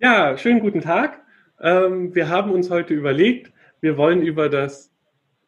Ja, 0.00 0.38
schönen 0.38 0.60
guten 0.60 0.80
Tag. 0.80 1.20
Ähm, 1.60 2.14
wir 2.14 2.28
haben 2.28 2.52
uns 2.52 2.70
heute 2.70 2.94
überlegt, 2.94 3.52
wir 3.80 3.96
wollen 3.96 4.22
über 4.22 4.48
das 4.48 4.92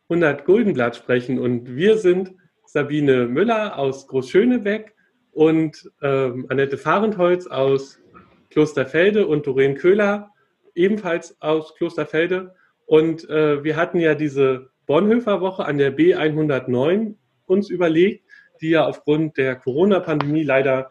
100 0.09 0.45
Guldenblatt 0.45 0.97
sprechen 0.97 1.39
und 1.39 1.77
wir 1.77 1.99
sind 1.99 2.35
Sabine 2.65 3.29
Müller 3.29 3.79
aus 3.79 4.09
Großschönebeck 4.09 4.93
und 5.31 5.89
ähm, 6.03 6.47
Annette 6.49 6.79
Fahrentholz 6.79 7.47
aus 7.47 8.01
Klosterfelde 8.51 9.25
und 9.29 9.47
Doreen 9.47 9.77
Köhler 9.77 10.31
ebenfalls 10.75 11.41
aus 11.41 11.77
Klosterfelde. 11.77 12.53
Und 12.87 13.31
äh, 13.31 13.63
wir 13.63 13.77
hatten 13.77 14.01
ja 14.01 14.17
diese 14.17 14.73
Bonhoeffer 14.87 15.41
Woche 15.41 15.65
an 15.65 15.79
der 15.79 15.97
B109 15.97 17.15
uns 17.47 17.71
überlegt, 17.71 18.25
die 18.61 18.71
ja 18.71 18.85
aufgrund 18.85 19.37
der 19.37 19.55
Corona-Pandemie 19.55 20.43
leider 20.43 20.91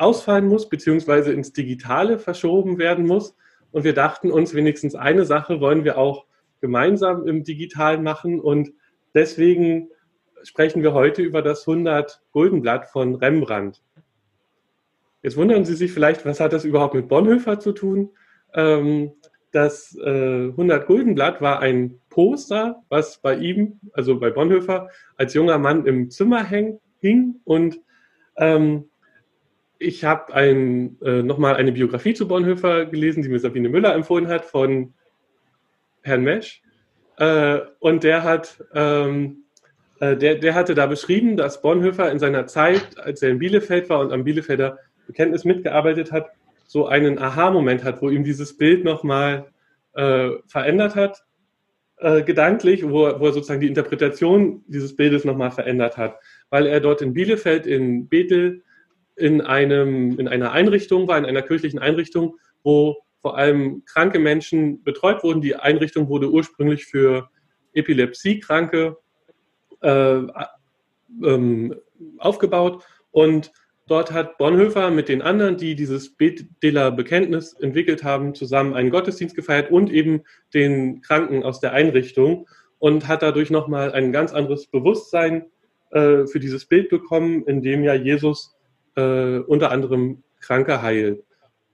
ausfallen 0.00 0.46
muss, 0.46 0.68
beziehungsweise 0.68 1.32
ins 1.32 1.52
Digitale 1.52 2.18
verschoben 2.18 2.78
werden 2.78 3.06
muss. 3.06 3.36
Und 3.70 3.84
wir 3.84 3.94
dachten 3.94 4.30
uns, 4.30 4.54
wenigstens 4.54 4.94
eine 4.94 5.24
Sache 5.24 5.60
wollen 5.60 5.84
wir 5.84 5.98
auch 5.98 6.26
gemeinsam 6.60 7.26
im 7.26 7.44
Digitalen 7.44 8.02
machen. 8.02 8.40
Und 8.40 8.72
deswegen 9.14 9.88
sprechen 10.42 10.82
wir 10.82 10.92
heute 10.92 11.22
über 11.22 11.42
das 11.42 11.66
100 11.66 12.22
Guldenblatt 12.32 12.86
von 12.86 13.14
Rembrandt. 13.14 13.82
Jetzt 15.22 15.36
wundern 15.36 15.64
Sie 15.64 15.74
sich 15.74 15.92
vielleicht, 15.92 16.24
was 16.24 16.40
hat 16.40 16.52
das 16.52 16.64
überhaupt 16.64 16.94
mit 16.94 17.08
Bonhoeffer 17.08 17.60
zu 17.60 17.72
tun? 17.72 18.10
Ähm, 18.54 19.12
das 19.52 19.96
100 19.98 20.86
Guldenblatt 20.86 21.40
war 21.40 21.60
ein 21.60 22.00
Poster, 22.08 22.82
was 22.88 23.18
bei 23.18 23.36
ihm, 23.36 23.80
also 23.92 24.18
bei 24.18 24.30
Bonhoeffer, 24.30 24.88
als 25.16 25.34
junger 25.34 25.58
Mann 25.58 25.86
im 25.86 26.08
Zimmer 26.10 26.44
hing 26.44 27.40
und 27.44 27.80
ähm, 28.36 28.89
ich 29.80 30.04
habe 30.04 30.34
ein, 30.34 30.98
äh, 31.02 31.22
nochmal 31.22 31.56
eine 31.56 31.72
Biografie 31.72 32.12
zu 32.12 32.28
Bonhoeffer 32.28 32.84
gelesen, 32.84 33.22
die 33.22 33.30
mir 33.30 33.40
Sabine 33.40 33.70
Müller 33.70 33.94
empfohlen 33.94 34.28
hat 34.28 34.44
von 34.44 34.92
Herrn 36.02 36.22
Mesch. 36.22 36.62
Äh, 37.16 37.60
und 37.80 38.04
der 38.04 38.22
hat, 38.22 38.62
ähm, 38.74 39.44
äh, 39.98 40.16
der, 40.16 40.34
der 40.36 40.54
hatte 40.54 40.74
da 40.74 40.86
beschrieben, 40.86 41.38
dass 41.38 41.62
Bonhoeffer 41.62 42.12
in 42.12 42.18
seiner 42.18 42.46
Zeit, 42.46 42.98
als 42.98 43.22
er 43.22 43.30
in 43.30 43.38
Bielefeld 43.38 43.88
war 43.88 44.00
und 44.00 44.12
am 44.12 44.22
Bielefelder 44.22 44.78
Bekenntnis 45.06 45.46
mitgearbeitet 45.46 46.12
hat, 46.12 46.28
so 46.66 46.86
einen 46.86 47.18
Aha-Moment 47.18 47.82
hat, 47.82 48.02
wo 48.02 48.10
ihm 48.10 48.22
dieses 48.22 48.58
Bild 48.58 48.84
nochmal 48.84 49.46
äh, 49.94 50.28
verändert 50.46 50.94
hat, 50.94 51.24
äh, 51.96 52.22
gedanklich, 52.22 52.84
wo, 52.84 53.18
wo 53.18 53.26
er 53.26 53.32
sozusagen 53.32 53.62
die 53.62 53.66
Interpretation 53.66 54.62
dieses 54.66 54.94
Bildes 54.94 55.24
nochmal 55.24 55.50
verändert 55.50 55.96
hat, 55.96 56.18
weil 56.50 56.66
er 56.66 56.80
dort 56.80 57.00
in 57.00 57.14
Bielefeld 57.14 57.66
in 57.66 58.08
Bethel 58.08 58.62
in, 59.20 59.40
einem, 59.40 60.18
in 60.18 60.28
einer 60.28 60.52
Einrichtung 60.52 61.06
war, 61.06 61.18
in 61.18 61.26
einer 61.26 61.42
kirchlichen 61.42 61.78
Einrichtung, 61.78 62.36
wo 62.62 62.96
vor 63.20 63.36
allem 63.36 63.84
kranke 63.84 64.18
Menschen 64.18 64.82
betreut 64.82 65.22
wurden. 65.22 65.40
Die 65.40 65.56
Einrichtung 65.56 66.08
wurde 66.08 66.30
ursprünglich 66.30 66.86
für 66.86 67.28
Epilepsiekranke 67.74 68.96
äh, 69.82 70.22
ähm, 71.24 71.74
aufgebaut 72.18 72.84
und 73.10 73.52
dort 73.86 74.12
hat 74.12 74.38
Bonhoeffer 74.38 74.90
mit 74.90 75.08
den 75.08 75.20
anderen, 75.20 75.56
die 75.56 75.74
dieses 75.74 76.16
Beteler 76.16 76.92
Bekenntnis 76.92 77.54
entwickelt 77.54 78.04
haben, 78.04 78.34
zusammen 78.34 78.74
einen 78.74 78.90
Gottesdienst 78.90 79.34
gefeiert 79.36 79.70
und 79.70 79.90
eben 79.90 80.22
den 80.54 81.02
Kranken 81.02 81.42
aus 81.42 81.60
der 81.60 81.72
Einrichtung 81.72 82.48
und 82.78 83.08
hat 83.08 83.22
dadurch 83.22 83.50
nochmal 83.50 83.92
ein 83.92 84.12
ganz 84.12 84.32
anderes 84.32 84.66
Bewusstsein 84.66 85.46
äh, 85.90 86.26
für 86.26 86.40
dieses 86.40 86.66
Bild 86.66 86.88
bekommen, 86.88 87.44
in 87.46 87.62
dem 87.62 87.82
ja 87.82 87.94
Jesus 87.94 88.56
äh, 88.96 89.38
unter 89.38 89.70
anderem 89.70 90.22
Kranke 90.40 90.82
heilt. 90.82 91.22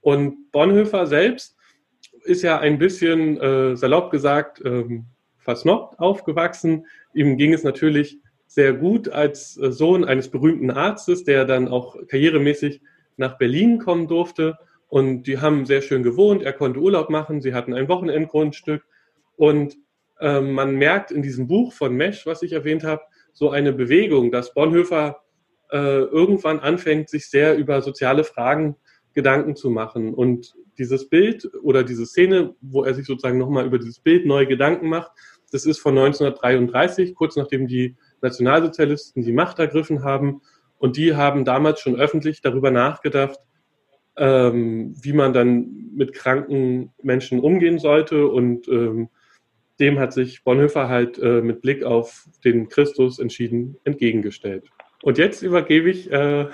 Und 0.00 0.52
Bonhoeffer 0.52 1.06
selbst 1.06 1.56
ist 2.24 2.42
ja 2.42 2.58
ein 2.58 2.78
bisschen, 2.78 3.40
äh, 3.40 3.76
salopp 3.76 4.10
gesagt, 4.10 4.62
ähm, 4.64 5.06
versnobbt 5.38 5.98
aufgewachsen. 5.98 6.86
Ihm 7.14 7.36
ging 7.36 7.52
es 7.52 7.62
natürlich 7.62 8.18
sehr 8.46 8.72
gut 8.72 9.08
als 9.08 9.56
äh, 9.56 9.70
Sohn 9.72 10.04
eines 10.04 10.28
berühmten 10.28 10.70
Arztes, 10.70 11.24
der 11.24 11.44
dann 11.44 11.68
auch 11.68 11.96
karrieremäßig 12.08 12.80
nach 13.16 13.38
Berlin 13.38 13.78
kommen 13.78 14.08
durfte. 14.08 14.58
Und 14.88 15.24
die 15.24 15.38
haben 15.38 15.66
sehr 15.66 15.82
schön 15.82 16.02
gewohnt. 16.02 16.42
Er 16.42 16.52
konnte 16.52 16.80
Urlaub 16.80 17.10
machen. 17.10 17.40
Sie 17.40 17.54
hatten 17.54 17.74
ein 17.74 17.88
Wochenendgrundstück. 17.88 18.84
Und 19.36 19.76
äh, 20.20 20.40
man 20.40 20.76
merkt 20.76 21.10
in 21.10 21.22
diesem 21.22 21.46
Buch 21.46 21.72
von 21.72 21.94
Mesch, 21.94 22.26
was 22.26 22.42
ich 22.42 22.52
erwähnt 22.52 22.84
habe, 22.84 23.02
so 23.32 23.50
eine 23.50 23.72
Bewegung, 23.72 24.30
dass 24.30 24.54
Bonhoeffer 24.54 25.22
äh, 25.70 26.00
irgendwann 26.00 26.60
anfängt, 26.60 27.08
sich 27.08 27.28
sehr 27.28 27.56
über 27.56 27.82
soziale 27.82 28.24
Fragen 28.24 28.76
Gedanken 29.14 29.56
zu 29.56 29.70
machen. 29.70 30.14
Und 30.14 30.54
dieses 30.78 31.08
Bild 31.08 31.48
oder 31.62 31.82
diese 31.82 32.06
Szene, 32.06 32.54
wo 32.60 32.84
er 32.84 32.94
sich 32.94 33.06
sozusagen 33.06 33.38
nochmal 33.38 33.66
über 33.66 33.78
dieses 33.78 33.98
Bild 33.98 34.26
neue 34.26 34.46
Gedanken 34.46 34.88
macht, 34.88 35.10
das 35.50 35.64
ist 35.64 35.78
von 35.78 35.96
1933, 35.96 37.14
kurz 37.14 37.36
nachdem 37.36 37.66
die 37.66 37.96
Nationalsozialisten 38.20 39.22
die 39.22 39.32
Macht 39.32 39.58
ergriffen 39.58 40.04
haben. 40.04 40.42
Und 40.78 40.96
die 40.96 41.16
haben 41.16 41.44
damals 41.44 41.80
schon 41.80 41.96
öffentlich 41.96 42.42
darüber 42.42 42.70
nachgedacht, 42.70 43.38
ähm, 44.16 44.94
wie 45.00 45.14
man 45.14 45.32
dann 45.32 45.90
mit 45.94 46.12
kranken 46.12 46.92
Menschen 47.02 47.40
umgehen 47.40 47.78
sollte. 47.78 48.26
Und 48.26 48.68
ähm, 48.68 49.08
dem 49.80 49.98
hat 49.98 50.12
sich 50.12 50.44
Bonhoeffer 50.44 50.88
halt 50.88 51.18
äh, 51.18 51.40
mit 51.40 51.62
Blick 51.62 51.84
auf 51.84 52.28
den 52.44 52.68
Christus 52.68 53.18
entschieden 53.18 53.76
entgegengestellt. 53.84 54.70
Und 55.06 55.18
jetzt 55.18 55.40
übergebe 55.42 55.88
ich 55.88 56.10
äh, 56.10 56.46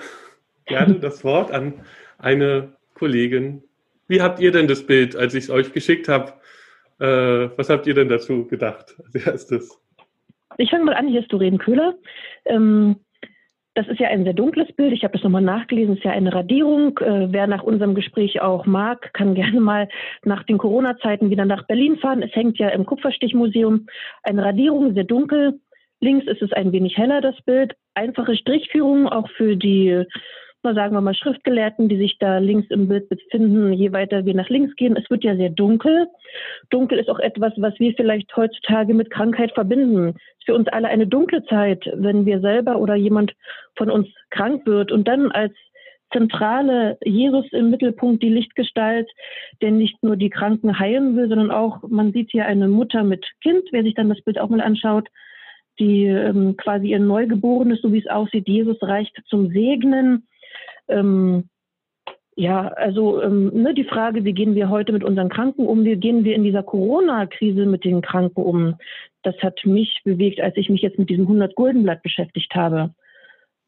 gerne 0.67 0.93
das 1.01 1.23
Wort 1.23 1.49
an 1.49 1.73
eine 2.19 2.73
Kollegin. 2.93 3.63
Wie 4.07 4.21
habt 4.21 4.39
ihr 4.39 4.51
denn 4.51 4.67
das 4.67 4.85
Bild, 4.85 5.15
als 5.15 5.33
ich 5.33 5.45
es 5.45 5.49
euch 5.49 5.73
geschickt 5.73 6.07
habe? 6.07 6.33
Äh, 6.99 7.49
was 7.57 7.71
habt 7.71 7.87
ihr 7.87 7.95
denn 7.95 8.09
dazu 8.09 8.45
gedacht 8.45 8.93
als 9.05 9.25
erstes? 9.25 9.81
Ich 10.59 10.69
fange 10.69 10.83
mal 10.83 10.93
an, 10.93 11.07
hier 11.07 11.21
ist 11.21 11.33
Doreen 11.33 11.57
Köhler. 11.57 11.95
Ähm, 12.45 12.97
das 13.73 13.87
ist 13.87 13.99
ja 13.99 14.09
ein 14.09 14.23
sehr 14.23 14.33
dunkles 14.33 14.71
Bild. 14.73 14.93
Ich 14.93 15.03
habe 15.03 15.13
das 15.13 15.23
nochmal 15.23 15.41
nachgelesen. 15.41 15.93
Es 15.93 15.97
ist 15.97 16.05
ja 16.05 16.11
eine 16.11 16.31
Radierung. 16.31 16.95
Äh, 16.99 17.29
wer 17.31 17.47
nach 17.47 17.63
unserem 17.63 17.95
Gespräch 17.95 18.39
auch 18.39 18.67
mag, 18.67 19.15
kann 19.15 19.33
gerne 19.33 19.61
mal 19.61 19.89
nach 20.25 20.43
den 20.43 20.59
Corona-Zeiten 20.59 21.31
wieder 21.31 21.45
nach 21.45 21.65
Berlin 21.65 21.97
fahren. 21.97 22.21
Es 22.21 22.35
hängt 22.35 22.59
ja 22.59 22.69
im 22.69 22.85
Kupferstichmuseum. 22.85 23.87
Eine 24.21 24.45
Radierung, 24.45 24.93
sehr 24.93 25.05
dunkel. 25.05 25.59
Links 26.03 26.27
ist 26.27 26.41
es 26.41 26.51
ein 26.51 26.73
wenig 26.73 26.97
heller, 26.97 27.21
das 27.21 27.41
Bild. 27.43 27.75
Einfache 27.93 28.35
Strichführung 28.35 29.07
auch 29.07 29.29
für 29.37 29.55
die, 29.55 30.03
mal 30.61 30.75
sagen 30.75 30.93
wir 30.93 30.99
mal, 30.99 31.15
Schriftgelehrten, 31.15 31.87
die 31.87 31.97
sich 31.97 32.17
da 32.19 32.39
links 32.39 32.69
im 32.71 32.89
Bild 32.89 33.07
befinden, 33.07 33.71
je 33.71 33.93
weiter 33.93 34.25
wir 34.25 34.33
nach 34.33 34.49
links 34.49 34.75
gehen. 34.75 34.97
Es 34.97 35.09
wird 35.09 35.23
ja 35.23 35.37
sehr 35.37 35.49
dunkel. 35.49 36.07
Dunkel 36.69 36.99
ist 36.99 37.09
auch 37.09 37.19
etwas, 37.19 37.53
was 37.55 37.79
wir 37.79 37.93
vielleicht 37.93 38.35
heutzutage 38.35 38.93
mit 38.93 39.11
Krankheit 39.11 39.53
verbinden. 39.53 40.09
Ist 40.39 40.45
für 40.45 40.55
uns 40.55 40.67
alle 40.67 40.89
eine 40.89 41.07
dunkle 41.07 41.45
Zeit, 41.45 41.89
wenn 41.95 42.25
wir 42.25 42.41
selber 42.41 42.79
oder 42.79 42.95
jemand 42.95 43.31
von 43.77 43.89
uns 43.89 44.09
krank 44.29 44.65
wird 44.65 44.91
und 44.91 45.07
dann 45.07 45.31
als 45.31 45.53
zentrale 46.11 46.97
Jesus 47.05 47.45
im 47.53 47.69
Mittelpunkt, 47.69 48.21
die 48.21 48.29
Lichtgestalt, 48.29 49.09
der 49.61 49.71
nicht 49.71 50.03
nur 50.03 50.17
die 50.17 50.29
Kranken 50.29 50.77
heilen 50.77 51.15
will, 51.15 51.29
sondern 51.29 51.49
auch, 51.49 51.81
man 51.87 52.11
sieht 52.11 52.29
hier 52.29 52.45
eine 52.45 52.67
Mutter 52.67 53.03
mit 53.03 53.25
Kind, 53.41 53.63
wer 53.71 53.83
sich 53.83 53.95
dann 53.95 54.09
das 54.09 54.21
Bild 54.21 54.37
auch 54.37 54.49
mal 54.49 54.59
anschaut, 54.59 55.07
die 55.79 56.05
ähm, 56.05 56.55
quasi 56.57 56.87
ihr 56.87 56.99
Neugeborenes, 56.99 57.81
so 57.81 57.91
wie 57.91 57.99
es 57.99 58.07
aussieht, 58.07 58.47
Jesus 58.47 58.77
reicht 58.81 59.19
zum 59.27 59.49
Segnen. 59.49 60.27
Ähm, 60.87 61.49
ja, 62.35 62.67
also 62.69 63.21
ähm, 63.21 63.51
ne, 63.53 63.73
die 63.73 63.83
Frage, 63.83 64.25
wie 64.25 64.33
gehen 64.33 64.55
wir 64.55 64.69
heute 64.69 64.91
mit 64.91 65.03
unseren 65.03 65.29
Kranken 65.29 65.67
um, 65.67 65.83
wie 65.83 65.95
gehen 65.95 66.23
wir 66.23 66.35
in 66.35 66.43
dieser 66.43 66.63
Corona-Krise 66.63 67.65
mit 67.65 67.83
den 67.83 68.01
Kranken 68.01 68.41
um, 68.41 68.75
das 69.21 69.35
hat 69.41 69.65
mich 69.65 70.01
bewegt, 70.03 70.41
als 70.41 70.57
ich 70.57 70.69
mich 70.69 70.81
jetzt 70.81 70.97
mit 70.97 71.09
diesem 71.09 71.27
100-Guldenblatt 71.27 72.01
beschäftigt 72.01 72.53
habe. 72.55 72.93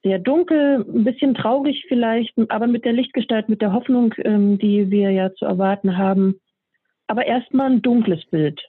Sehr 0.03 0.19
dunkel, 0.19 0.85
ein 0.87 1.03
bisschen 1.03 1.35
traurig 1.35 1.85
vielleicht, 1.87 2.33
aber 2.49 2.67
mit 2.67 2.85
der 2.85 2.93
Lichtgestalt, 2.93 3.49
mit 3.49 3.61
der 3.61 3.73
Hoffnung, 3.73 4.13
ähm, 4.19 4.57
die 4.57 4.89
wir 4.91 5.11
ja 5.11 5.33
zu 5.33 5.45
erwarten 5.45 5.97
haben. 5.97 6.39
Aber 7.07 7.25
erstmal 7.25 7.71
ein 7.71 7.81
dunkles 7.81 8.25
Bild. 8.25 8.61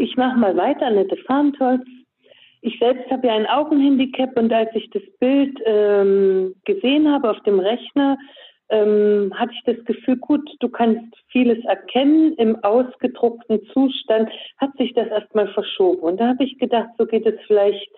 Ich 0.00 0.16
mache 0.16 0.38
mal 0.38 0.56
weiter, 0.56 0.86
Annette 0.86 1.18
Farntholz. 1.26 1.82
Ich 2.62 2.78
selbst 2.78 3.10
habe 3.10 3.26
ja 3.26 3.34
ein 3.34 3.46
Augenhandicap 3.46 4.34
und 4.38 4.50
als 4.50 4.70
ich 4.72 4.88
das 4.88 5.02
Bild 5.18 5.58
ähm, 5.66 6.54
gesehen 6.64 7.06
habe 7.12 7.30
auf 7.30 7.38
dem 7.40 7.60
Rechner, 7.60 8.16
ähm, 8.70 9.30
hatte 9.34 9.52
ich 9.52 9.62
das 9.66 9.84
Gefühl, 9.84 10.16
gut, 10.16 10.40
du 10.60 10.70
kannst 10.70 11.04
vieles 11.28 11.62
erkennen. 11.66 12.32
Im 12.38 12.56
ausgedruckten 12.64 13.60
Zustand 13.74 14.30
hat 14.56 14.74
sich 14.78 14.94
das 14.94 15.08
erstmal 15.08 15.48
verschoben. 15.48 16.00
Und 16.00 16.18
da 16.18 16.28
habe 16.28 16.44
ich 16.44 16.58
gedacht, 16.58 16.88
so 16.96 17.04
geht 17.04 17.26
es 17.26 17.38
vielleicht 17.46 17.90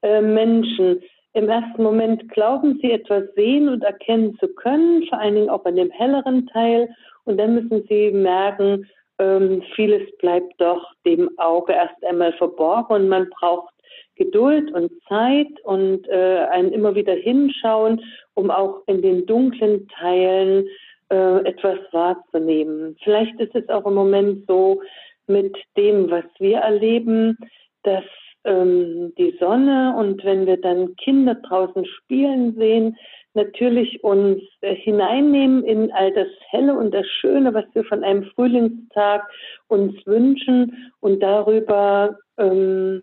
äh, 0.00 0.22
Menschen. 0.22 1.02
Im 1.34 1.50
ersten 1.50 1.82
Moment 1.82 2.26
glauben 2.30 2.78
sie 2.80 2.90
etwas 2.90 3.24
sehen 3.34 3.68
und 3.68 3.84
erkennen 3.84 4.34
zu 4.38 4.48
können, 4.48 5.04
vor 5.10 5.18
allen 5.18 5.34
Dingen 5.34 5.50
auch 5.50 5.66
an 5.66 5.76
dem 5.76 5.90
helleren 5.90 6.46
Teil. 6.46 6.88
Und 7.24 7.36
dann 7.36 7.54
müssen 7.54 7.84
sie 7.86 8.12
merken, 8.12 8.86
ähm, 9.20 9.62
vieles 9.74 10.02
bleibt 10.18 10.60
doch 10.60 10.82
dem 11.04 11.30
Auge 11.38 11.74
erst 11.74 12.04
einmal 12.04 12.32
verborgen 12.32 12.94
und 12.94 13.08
man 13.08 13.28
braucht 13.38 13.72
Geduld 14.16 14.72
und 14.72 14.90
Zeit 15.08 15.48
und 15.64 16.08
äh, 16.08 16.46
ein 16.50 16.72
immer 16.72 16.94
wieder 16.94 17.14
hinschauen, 17.14 18.02
um 18.34 18.50
auch 18.50 18.82
in 18.86 19.02
den 19.02 19.26
dunklen 19.26 19.88
Teilen 19.88 20.66
äh, 21.10 21.38
etwas 21.46 21.78
wahrzunehmen. 21.92 22.96
Vielleicht 23.02 23.38
ist 23.40 23.54
es 23.54 23.68
auch 23.68 23.86
im 23.86 23.94
Moment 23.94 24.46
so 24.46 24.82
mit 25.26 25.56
dem, 25.76 26.10
was 26.10 26.24
wir 26.38 26.58
erleben, 26.58 27.38
dass 27.82 28.04
ähm, 28.44 29.12
die 29.16 29.36
Sonne 29.38 29.94
und 29.98 30.24
wenn 30.24 30.46
wir 30.46 30.60
dann 30.60 30.96
Kinder 30.96 31.34
draußen 31.34 31.84
spielen 31.84 32.54
sehen, 32.56 32.96
natürlich 33.34 34.02
uns 34.02 34.42
äh, 34.60 34.74
hineinnehmen 34.74 35.64
in 35.64 35.92
all 35.92 36.12
das 36.12 36.28
Helle 36.48 36.74
und 36.74 36.92
das 36.92 37.06
Schöne, 37.06 37.54
was 37.54 37.64
wir 37.74 37.84
von 37.84 38.02
einem 38.02 38.24
Frühlingstag 38.34 39.28
uns 39.68 39.94
wünschen. 40.06 40.92
Und 41.00 41.20
darüber 41.22 42.18
ähm, 42.38 43.02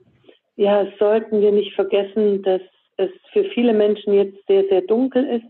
ja, 0.56 0.88
sollten 1.00 1.42
wir 1.42 1.52
nicht 1.52 1.74
vergessen, 1.74 2.42
dass 2.44 2.62
es 2.98 3.12
für 3.32 3.46
viele 3.54 3.74
Menschen 3.74 4.14
jetzt 4.14 4.38
sehr, 4.48 4.66
sehr 4.70 4.82
dunkel 4.82 5.24
ist, 5.26 5.46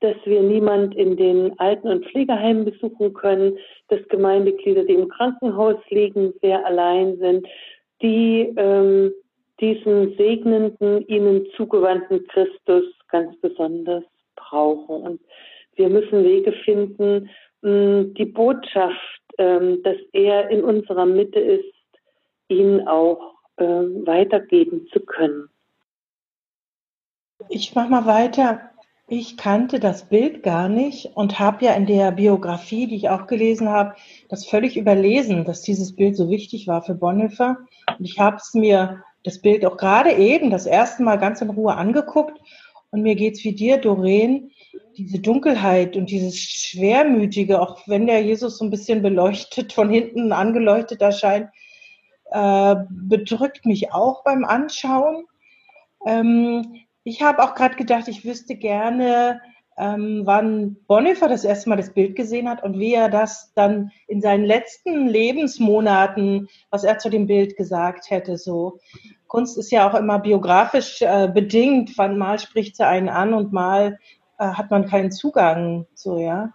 dass 0.00 0.16
wir 0.24 0.42
niemand 0.42 0.94
in 0.96 1.16
den 1.16 1.58
Alten- 1.58 1.88
und 1.88 2.06
Pflegeheimen 2.06 2.64
besuchen 2.64 3.12
können, 3.14 3.56
dass 3.88 4.00
Gemeindeglieder, 4.08 4.84
die 4.84 4.94
im 4.94 5.08
Krankenhaus 5.08 5.76
liegen, 5.90 6.32
sehr 6.40 6.64
allein 6.64 7.16
sind, 7.18 7.46
die 8.02 8.52
ähm, 8.56 9.12
diesen 9.60 10.16
segnenden, 10.16 11.06
ihnen 11.06 11.46
zugewandten 11.56 12.26
Christus 12.28 12.84
ganz 13.10 13.36
besonders 13.40 14.04
brauchen. 14.36 15.02
Und 15.02 15.20
wir 15.76 15.88
müssen 15.88 16.24
Wege 16.24 16.52
finden, 16.64 17.30
die 17.62 18.24
Botschaft, 18.24 19.22
ähm, 19.38 19.82
dass 19.82 19.96
er 20.12 20.48
in 20.48 20.64
unserer 20.64 21.06
Mitte 21.06 21.40
ist, 21.40 21.74
ihnen 22.48 22.86
auch 22.88 23.34
ähm, 23.58 24.06
weitergeben 24.06 24.86
zu 24.92 25.00
können. 25.00 25.48
Ich 27.48 27.74
mache 27.74 27.90
mal 27.90 28.06
weiter. 28.06 28.70
Ich 29.08 29.36
kannte 29.36 29.80
das 29.80 30.08
Bild 30.08 30.42
gar 30.42 30.68
nicht 30.68 31.16
und 31.16 31.40
habe 31.40 31.64
ja 31.64 31.74
in 31.74 31.86
der 31.86 32.12
Biografie, 32.12 32.86
die 32.86 32.96
ich 32.96 33.08
auch 33.08 33.26
gelesen 33.26 33.68
habe, 33.68 33.96
das 34.28 34.46
völlig 34.46 34.76
überlesen, 34.76 35.44
dass 35.44 35.62
dieses 35.62 35.96
Bild 35.96 36.16
so 36.16 36.30
wichtig 36.30 36.68
war 36.68 36.82
für 36.82 36.94
Bonhoeffer. 36.94 37.58
Und 37.98 38.04
ich 38.04 38.20
habe 38.20 38.36
es 38.36 38.54
mir 38.54 39.02
das 39.24 39.42
Bild 39.42 39.66
auch 39.66 39.76
gerade 39.76 40.12
eben 40.12 40.50
das 40.50 40.64
erste 40.64 41.02
Mal 41.02 41.16
ganz 41.16 41.40
in 41.40 41.50
Ruhe 41.50 41.74
angeguckt 41.74 42.38
und 42.90 43.02
mir 43.02 43.14
geht's 43.14 43.44
wie 43.44 43.54
dir, 43.54 43.78
Doreen, 43.78 44.50
diese 44.96 45.20
Dunkelheit 45.20 45.96
und 45.96 46.10
dieses 46.10 46.38
Schwermütige, 46.38 47.60
auch 47.60 47.86
wenn 47.86 48.06
der 48.06 48.22
Jesus 48.22 48.58
so 48.58 48.64
ein 48.64 48.70
bisschen 48.70 49.02
beleuchtet, 49.02 49.72
von 49.72 49.90
hinten 49.90 50.32
angeleuchtet 50.32 51.00
erscheint, 51.00 51.50
äh, 52.30 52.76
bedrückt 52.90 53.66
mich 53.66 53.92
auch 53.92 54.24
beim 54.24 54.44
Anschauen. 54.44 55.24
Ähm, 56.06 56.74
ich 57.04 57.22
habe 57.22 57.42
auch 57.42 57.54
gerade 57.54 57.76
gedacht, 57.76 58.08
ich 58.08 58.24
wüsste 58.24 58.56
gerne, 58.56 59.40
ähm, 59.78 60.22
wann 60.24 60.76
Bonhoeffer 60.86 61.28
das 61.28 61.44
erste 61.44 61.70
Mal 61.70 61.76
das 61.76 61.94
Bild 61.94 62.14
gesehen 62.14 62.48
hat 62.48 62.62
und 62.62 62.78
wie 62.78 62.92
er 62.92 63.08
das 63.08 63.52
dann 63.54 63.90
in 64.08 64.20
seinen 64.20 64.44
letzten 64.44 65.08
Lebensmonaten, 65.08 66.48
was 66.70 66.84
er 66.84 66.98
zu 66.98 67.08
dem 67.08 67.26
Bild 67.26 67.56
gesagt 67.56 68.10
hätte. 68.10 68.36
So 68.36 68.78
Kunst 69.30 69.56
ist 69.56 69.70
ja 69.70 69.88
auch 69.88 69.94
immer 69.94 70.18
biografisch 70.18 71.00
äh, 71.02 71.28
bedingt. 71.32 71.96
Wann 71.96 72.18
mal 72.18 72.40
spricht 72.40 72.76
sie 72.76 72.84
einen 72.84 73.08
an 73.08 73.32
und 73.32 73.52
mal 73.52 73.98
äh, 74.38 74.44
hat 74.44 74.72
man 74.72 74.86
keinen 74.86 75.12
Zugang. 75.12 75.86
So 75.94 76.18
ja. 76.18 76.52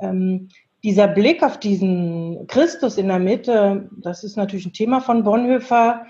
Ähm, 0.00 0.48
dieser 0.82 1.06
Blick 1.06 1.44
auf 1.44 1.58
diesen 1.58 2.48
Christus 2.48 2.98
in 2.98 3.06
der 3.08 3.20
Mitte, 3.20 3.88
das 4.02 4.24
ist 4.24 4.36
natürlich 4.36 4.66
ein 4.66 4.72
Thema 4.72 5.00
von 5.00 5.22
Bonhoeffer. 5.22 6.06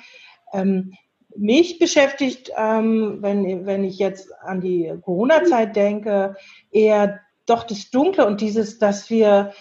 Ähm, 0.55 0.95
mich 1.37 1.79
beschäftigt, 1.79 2.51
ähm, 2.57 3.19
wenn, 3.21 3.67
wenn 3.67 3.85
ich 3.85 3.99
jetzt 3.99 4.33
an 4.41 4.63
die 4.63 4.91
Corona-Zeit 5.03 5.77
denke, 5.77 6.37
eher 6.71 7.21
doch 7.45 7.65
das 7.65 7.91
Dunkle 7.91 8.27
und 8.27 8.41
dieses, 8.41 8.79
dass 8.79 9.11
wir, 9.11 9.53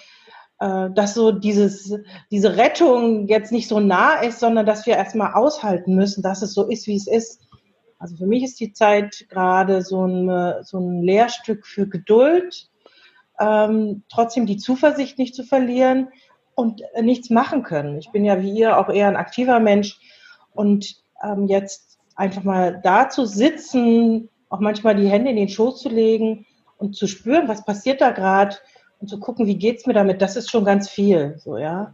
dass 0.65 1.13
so 1.13 1.31
dieses, 1.31 1.93
diese 2.31 2.55
Rettung 2.55 3.27
jetzt 3.27 3.51
nicht 3.51 3.67
so 3.67 3.79
nah 3.79 4.21
ist, 4.21 4.39
sondern 4.39 4.65
dass 4.65 4.85
wir 4.85 4.95
erstmal 4.95 5.33
aushalten 5.33 5.95
müssen, 5.95 6.21
dass 6.21 6.41
es 6.41 6.53
so 6.53 6.69
ist, 6.69 6.87
wie 6.87 6.95
es 6.95 7.07
ist. 7.07 7.41
Also 7.99 8.15
für 8.15 8.27
mich 8.27 8.43
ist 8.43 8.59
die 8.59 8.71
Zeit 8.71 9.25
gerade 9.29 9.81
so 9.81 10.05
ein, 10.05 10.63
so 10.63 10.79
ein 10.79 11.01
Lehrstück 11.01 11.65
für 11.65 11.87
Geduld, 11.87 12.69
ähm, 13.39 14.03
trotzdem 14.09 14.45
die 14.45 14.57
Zuversicht 14.57 15.17
nicht 15.17 15.35
zu 15.35 15.43
verlieren 15.43 16.09
und 16.55 16.81
äh, 16.93 17.01
nichts 17.01 17.29
machen 17.29 17.63
können. 17.63 17.97
Ich 17.97 18.11
bin 18.11 18.25
ja 18.25 18.41
wie 18.41 18.51
ihr 18.51 18.77
auch 18.77 18.89
eher 18.89 19.07
ein 19.07 19.15
aktiver 19.15 19.59
Mensch 19.59 19.99
und 20.53 20.95
ähm, 21.23 21.47
jetzt 21.47 21.99
einfach 22.15 22.43
mal 22.43 22.79
da 22.83 23.09
zu 23.09 23.25
sitzen, 23.25 24.29
auch 24.49 24.59
manchmal 24.59 24.95
die 24.95 25.09
Hände 25.09 25.31
in 25.31 25.35
den 25.35 25.49
Schoß 25.49 25.81
zu 25.81 25.89
legen 25.89 26.45
und 26.77 26.95
zu 26.95 27.07
spüren, 27.07 27.47
was 27.47 27.65
passiert 27.65 28.01
da 28.01 28.11
gerade 28.11 28.55
und 29.03 29.09
zu 29.09 29.19
gucken, 29.19 29.47
wie 29.47 29.57
geht's 29.57 29.85
mir 29.85 29.93
damit, 29.93 30.21
das 30.21 30.37
ist 30.37 30.49
schon 30.49 30.63
ganz 30.63 30.89
viel, 30.89 31.35
so, 31.37 31.57
ja. 31.57 31.93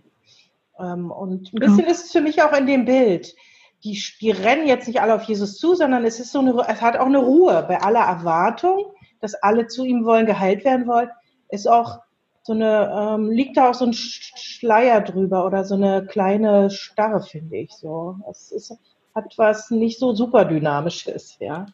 Ähm, 0.79 1.09
und 1.09 1.51
ein 1.51 1.59
bisschen 1.59 1.85
ja. 1.85 1.87
ist 1.87 2.05
es 2.05 2.11
für 2.11 2.21
mich 2.21 2.43
auch 2.43 2.55
in 2.55 2.67
dem 2.67 2.85
Bild. 2.85 3.35
Die, 3.83 3.99
die 4.21 4.29
rennen 4.29 4.67
jetzt 4.67 4.87
nicht 4.87 5.01
alle 5.01 5.15
auf 5.15 5.23
Jesus 5.23 5.57
zu, 5.57 5.73
sondern 5.73 6.05
es 6.05 6.19
ist 6.19 6.31
so 6.31 6.37
eine, 6.37 6.53
es 6.67 6.83
hat 6.83 6.97
auch 6.97 7.07
eine 7.07 7.17
Ruhe 7.17 7.65
bei 7.67 7.81
aller 7.81 8.01
Erwartung, 8.01 8.93
dass 9.21 9.33
alle 9.33 9.65
zu 9.65 9.85
ihm 9.85 10.05
wollen, 10.05 10.27
geheilt 10.27 10.63
werden 10.63 10.85
wollen, 10.85 11.09
ist 11.49 11.67
auch 11.67 11.97
so 12.43 12.53
eine, 12.53 12.93
ähm, 12.95 13.31
liegt 13.31 13.57
da 13.57 13.71
auch 13.71 13.73
so 13.73 13.85
ein 13.85 13.93
Schleier 13.93 15.01
drüber 15.01 15.47
oder 15.47 15.63
so 15.63 15.73
eine 15.73 16.05
kleine 16.05 16.69
Starre, 16.69 17.23
finde 17.23 17.57
ich 17.57 17.71
so. 17.71 18.17
Es 18.29 18.51
ist 18.51 18.77
hat 19.15 19.33
was 19.37 19.71
nicht 19.71 19.97
so 19.97 20.13
super 20.13 20.45
dynamisches, 20.45 21.37
ja. 21.39 21.65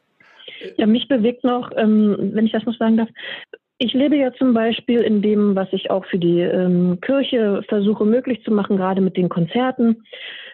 Ja, 0.77 0.85
mich 0.85 1.09
bewegt 1.09 1.43
noch, 1.43 1.71
ähm, 1.75 2.31
wenn 2.33 2.45
ich 2.45 2.53
das 2.53 2.63
noch 2.63 2.77
sagen 2.77 2.95
darf, 2.95 3.09
ich 3.77 3.93
lebe 3.93 4.15
ja 4.15 4.31
zum 4.33 4.53
Beispiel 4.53 5.01
in 5.01 5.21
dem, 5.21 5.55
was 5.55 5.67
ich 5.73 5.91
auch 5.91 6.05
für 6.05 6.17
die 6.17 6.39
ähm, 6.39 6.99
Kirche 7.01 7.61
versuche 7.67 8.05
möglich 8.05 8.43
zu 8.43 8.51
machen, 8.51 8.77
gerade 8.77 9.01
mit 9.01 9.17
den 9.17 9.27
Konzerten. 9.27 10.03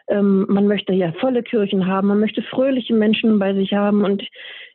Ähm, 0.08 0.46
man 0.50 0.66
möchte 0.66 0.94
ja 0.94 1.12
volle 1.20 1.44
Kirchen 1.44 1.86
haben, 1.86 2.08
man 2.08 2.20
möchte 2.20 2.42
fröhliche 2.42 2.96
Menschen 2.96 3.38
bei 3.38 3.54
sich 3.54 3.74
haben. 3.74 4.04
Und 4.04 4.24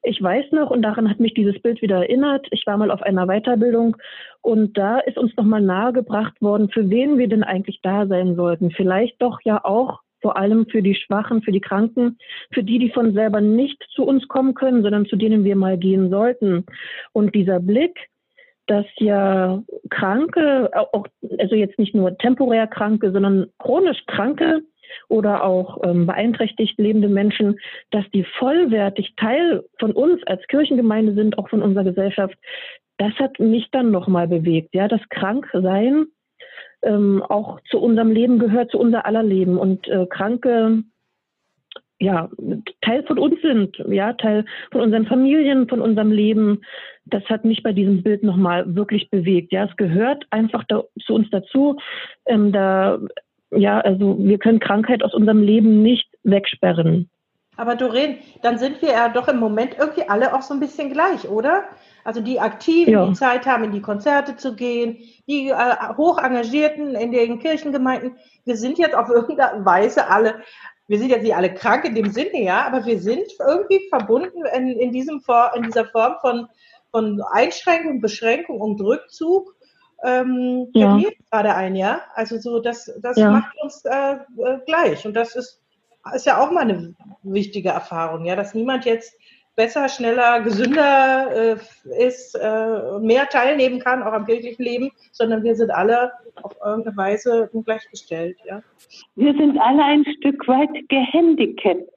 ich 0.04 0.22
weiß 0.22 0.52
noch, 0.52 0.70
und 0.70 0.82
daran 0.82 1.10
hat 1.10 1.18
mich 1.18 1.34
dieses 1.34 1.60
Bild 1.60 1.82
wieder 1.82 1.96
erinnert, 1.96 2.46
ich 2.52 2.64
war 2.66 2.76
mal 2.76 2.92
auf 2.92 3.02
einer 3.02 3.26
Weiterbildung 3.26 3.96
und 4.42 4.78
da 4.78 5.00
ist 5.00 5.18
uns 5.18 5.34
nochmal 5.36 5.62
nahegebracht 5.62 6.40
worden, 6.40 6.70
für 6.70 6.88
wen 6.88 7.18
wir 7.18 7.28
denn 7.28 7.42
eigentlich 7.42 7.80
da 7.82 8.06
sein 8.06 8.36
sollten. 8.36 8.70
Vielleicht 8.70 9.20
doch 9.20 9.40
ja 9.42 9.64
auch 9.64 10.00
vor 10.22 10.36
allem 10.36 10.66
für 10.66 10.82
die 10.82 10.94
Schwachen, 10.94 11.42
für 11.42 11.52
die 11.52 11.60
Kranken, 11.60 12.18
für 12.52 12.62
die, 12.62 12.78
die 12.78 12.90
von 12.90 13.12
selber 13.12 13.40
nicht 13.40 13.84
zu 13.94 14.04
uns 14.04 14.26
kommen 14.28 14.54
können, 14.54 14.82
sondern 14.82 15.06
zu 15.06 15.16
denen 15.16 15.42
wir 15.42 15.56
mal 15.56 15.76
gehen 15.76 16.10
sollten. 16.10 16.64
Und 17.12 17.34
dieser 17.34 17.60
Blick, 17.60 18.08
dass 18.66 18.86
ja 18.96 19.62
Kranke, 19.90 20.70
auch, 20.74 21.06
also 21.38 21.54
jetzt 21.54 21.78
nicht 21.78 21.94
nur 21.94 22.16
temporär 22.18 22.66
Kranke, 22.66 23.12
sondern 23.12 23.46
chronisch 23.58 24.04
Kranke 24.06 24.62
oder 25.08 25.44
auch 25.44 25.82
ähm, 25.84 26.06
beeinträchtigt 26.06 26.78
lebende 26.78 27.08
Menschen, 27.08 27.58
dass 27.90 28.04
die 28.12 28.24
vollwertig 28.38 29.14
Teil 29.16 29.64
von 29.78 29.92
uns 29.92 30.22
als 30.26 30.46
Kirchengemeinde 30.48 31.14
sind, 31.14 31.38
auch 31.38 31.48
von 31.48 31.62
unserer 31.62 31.84
Gesellschaft, 31.84 32.36
das 32.98 33.12
hat 33.14 33.38
mich 33.38 33.68
dann 33.72 33.90
nochmal 33.90 34.26
bewegt. 34.28 34.74
Ja, 34.74 34.88
das 34.88 35.00
Kranksein 35.10 36.06
ähm, 36.82 37.22
auch 37.22 37.60
zu 37.70 37.80
unserem 37.80 38.10
Leben 38.10 38.38
gehört, 38.38 38.70
zu 38.70 38.78
unser 38.78 39.06
aller 39.06 39.22
Leben. 39.22 39.58
Und 39.58 39.86
äh, 39.88 40.06
Kranke 40.06 40.82
ja, 41.98 42.28
Teil 42.82 43.02
von 43.04 43.18
uns 43.18 43.40
sind, 43.40 43.76
ja, 43.88 44.12
Teil 44.12 44.44
von 44.70 44.82
unseren 44.82 45.06
Familien, 45.06 45.68
von 45.68 45.80
unserem 45.80 46.12
Leben. 46.12 46.62
Das 47.06 47.24
hat 47.24 47.44
mich 47.44 47.62
bei 47.62 47.72
diesem 47.72 48.02
Bild 48.02 48.22
nochmal 48.22 48.74
wirklich 48.74 49.10
bewegt. 49.10 49.52
Ja, 49.52 49.64
es 49.64 49.76
gehört 49.76 50.26
einfach 50.30 50.64
da, 50.68 50.84
zu 51.04 51.14
uns 51.14 51.28
dazu. 51.30 51.78
Ähm, 52.26 52.52
da, 52.52 52.98
ja, 53.50 53.80
also 53.80 54.18
wir 54.18 54.38
können 54.38 54.60
Krankheit 54.60 55.02
aus 55.02 55.14
unserem 55.14 55.42
Leben 55.42 55.82
nicht 55.82 56.08
wegsperren. 56.24 57.08
Aber 57.58 57.74
Doreen, 57.74 58.18
dann 58.42 58.58
sind 58.58 58.82
wir 58.82 58.90
ja 58.90 59.08
doch 59.08 59.28
im 59.28 59.38
Moment 59.38 59.76
irgendwie 59.78 60.06
alle 60.08 60.34
auch 60.34 60.42
so 60.42 60.52
ein 60.52 60.60
bisschen 60.60 60.92
gleich, 60.92 61.26
oder? 61.26 61.64
Also 62.04 62.20
die 62.20 62.38
Aktiven, 62.38 62.92
ja. 62.92 63.06
die 63.06 63.14
Zeit 63.14 63.46
haben, 63.46 63.64
in 63.64 63.72
die 63.72 63.80
Konzerte 63.80 64.36
zu 64.36 64.54
gehen, 64.54 64.98
die 65.26 65.48
äh, 65.48 65.96
hoch 65.96 66.22
engagierten 66.22 66.94
in 66.94 67.12
den 67.12 67.38
Kirchengemeinden. 67.38 68.16
Wir 68.44 68.56
sind 68.56 68.78
jetzt 68.78 68.94
auf 68.94 69.08
irgendeine 69.08 69.64
Weise 69.64 70.08
alle, 70.10 70.34
wir 70.88 70.98
sind 70.98 71.10
jetzt 71.10 71.22
nicht 71.22 71.34
alle 71.34 71.52
krank 71.52 71.84
in 71.84 71.94
dem 71.94 72.10
Sinne, 72.10 72.42
ja, 72.42 72.66
aber 72.66 72.84
wir 72.86 73.00
sind 73.00 73.26
irgendwie 73.40 73.88
verbunden 73.88 74.44
in, 74.54 74.68
in, 74.78 74.92
diesem, 74.92 75.22
in 75.54 75.62
dieser 75.62 75.86
Form 75.86 76.14
von, 76.20 76.48
von 76.90 77.20
Einschränkung, 77.32 78.00
Beschränkung 78.00 78.60
und 78.60 78.80
Rückzug. 78.80 79.56
Ähm, 80.04 80.68
ja. 80.74 81.00
gerade 81.30 81.54
ein, 81.54 81.74
ja. 81.74 82.02
Also 82.14 82.38
so, 82.38 82.60
das, 82.60 82.92
das 83.00 83.16
ja. 83.16 83.30
macht 83.30 83.52
uns 83.62 83.84
äh, 83.84 84.14
äh, 84.14 84.58
gleich. 84.66 85.06
Und 85.06 85.14
das 85.14 85.34
ist, 85.34 85.60
ist 86.14 86.26
ja 86.26 86.38
auch 86.38 86.50
mal 86.50 86.62
eine 86.62 86.94
wichtige 87.22 87.70
Erfahrung, 87.70 88.24
ja, 88.24 88.36
dass 88.36 88.54
niemand 88.54 88.84
jetzt 88.84 89.14
besser, 89.56 89.88
schneller, 89.88 90.40
gesünder 90.42 91.56
äh, 91.56 92.06
ist, 92.06 92.34
äh, 92.34 92.98
mehr 93.00 93.26
teilnehmen 93.28 93.80
kann, 93.80 94.02
auch 94.02 94.12
am 94.12 94.26
kirchlichen 94.26 94.64
Leben, 94.64 94.90
sondern 95.12 95.42
wir 95.42 95.56
sind 95.56 95.70
alle 95.70 96.12
auf 96.42 96.54
irgendeine 96.64 96.96
Weise 96.96 97.50
gleichgestellt. 97.64 98.36
Ja. 98.44 98.62
Wir 99.16 99.32
sind 99.32 99.58
alle 99.58 99.82
ein 99.82 100.04
Stück 100.18 100.46
weit 100.46 100.68
gehandicapt. 100.88 101.90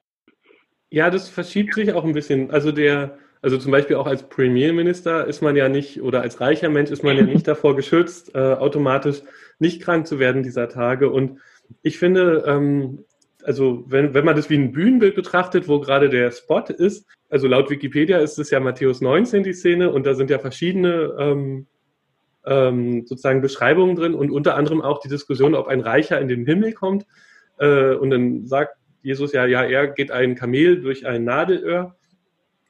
Ja, 0.90 1.10
das 1.10 1.30
verschiebt 1.30 1.76
sich 1.76 1.94
auch 1.94 2.06
ein 2.06 2.14
bisschen. 2.14 2.50
Also 2.50 2.72
der 2.72 3.18
Also 3.42 3.58
zum 3.58 3.72
Beispiel 3.72 3.96
auch 3.96 4.08
als 4.08 4.24
Premierminister 4.24 5.26
ist 5.26 5.42
man 5.42 5.56
ja 5.56 5.70
nicht, 5.70 6.02
oder 6.02 6.22
als 6.22 6.42
reicher 6.42 6.70
Mensch 6.70 6.92
ist 6.92 7.04
man 7.04 7.16
ja 7.16 7.24
nicht 7.24 7.48
davor 7.48 7.76
geschützt, 7.76 8.36
äh, 8.36 8.40
automatisch 8.40 9.22
nicht 9.60 9.82
krank 9.82 10.08
zu 10.08 10.20
werden 10.20 10.44
dieser 10.44 10.68
Tage. 10.68 11.10
Und 11.10 11.40
ich 11.82 12.00
finde, 12.00 12.44
ähm, 12.48 13.06
also 13.44 13.84
wenn, 13.88 14.14
wenn 14.14 14.26
man 14.26 14.36
das 14.36 14.50
wie 14.50 14.58
ein 14.58 14.72
Bühnenbild 14.72 15.16
betrachtet, 15.16 15.68
wo 15.68 15.80
gerade 15.80 16.10
der 16.10 16.32
Spot 16.32 16.64
ist, 16.68 17.08
also 17.30 17.48
laut 17.48 17.70
Wikipedia 17.70 18.20
ist 18.20 18.40
es 18.40 18.50
ja 18.50 18.60
Matthäus 18.60 19.02
19 19.02 19.44
die 19.44 19.54
Szene 19.54 19.92
und 19.92 20.06
da 20.06 20.14
sind 20.14 20.30
ja 20.30 20.40
verschiedene 20.40 21.16
ähm, 21.18 21.68
ähm, 22.46 23.06
sozusagen 23.06 23.42
Beschreibungen 23.42 23.96
drin 23.96 24.14
und 24.14 24.32
unter 24.32 24.56
anderem 24.56 24.82
auch 24.82 25.00
die 25.00 25.10
Diskussion, 25.10 25.56
ob 25.56 25.68
ein 25.68 25.82
Reicher 25.82 26.20
in 26.20 26.28
den 26.28 26.46
Himmel 26.46 26.74
kommt. 26.74 27.06
Äh, 27.60 27.94
und 27.94 28.10
dann 28.10 28.48
sagt 28.48 28.76
Jesus 29.02 29.32
ja, 29.32 29.46
ja, 29.46 29.64
er 29.64 29.88
geht 29.88 30.12
ein 30.12 30.36
Kamel 30.36 30.82
durch 30.82 31.06
ein 31.06 31.24
Nadelöhr. 31.24 31.96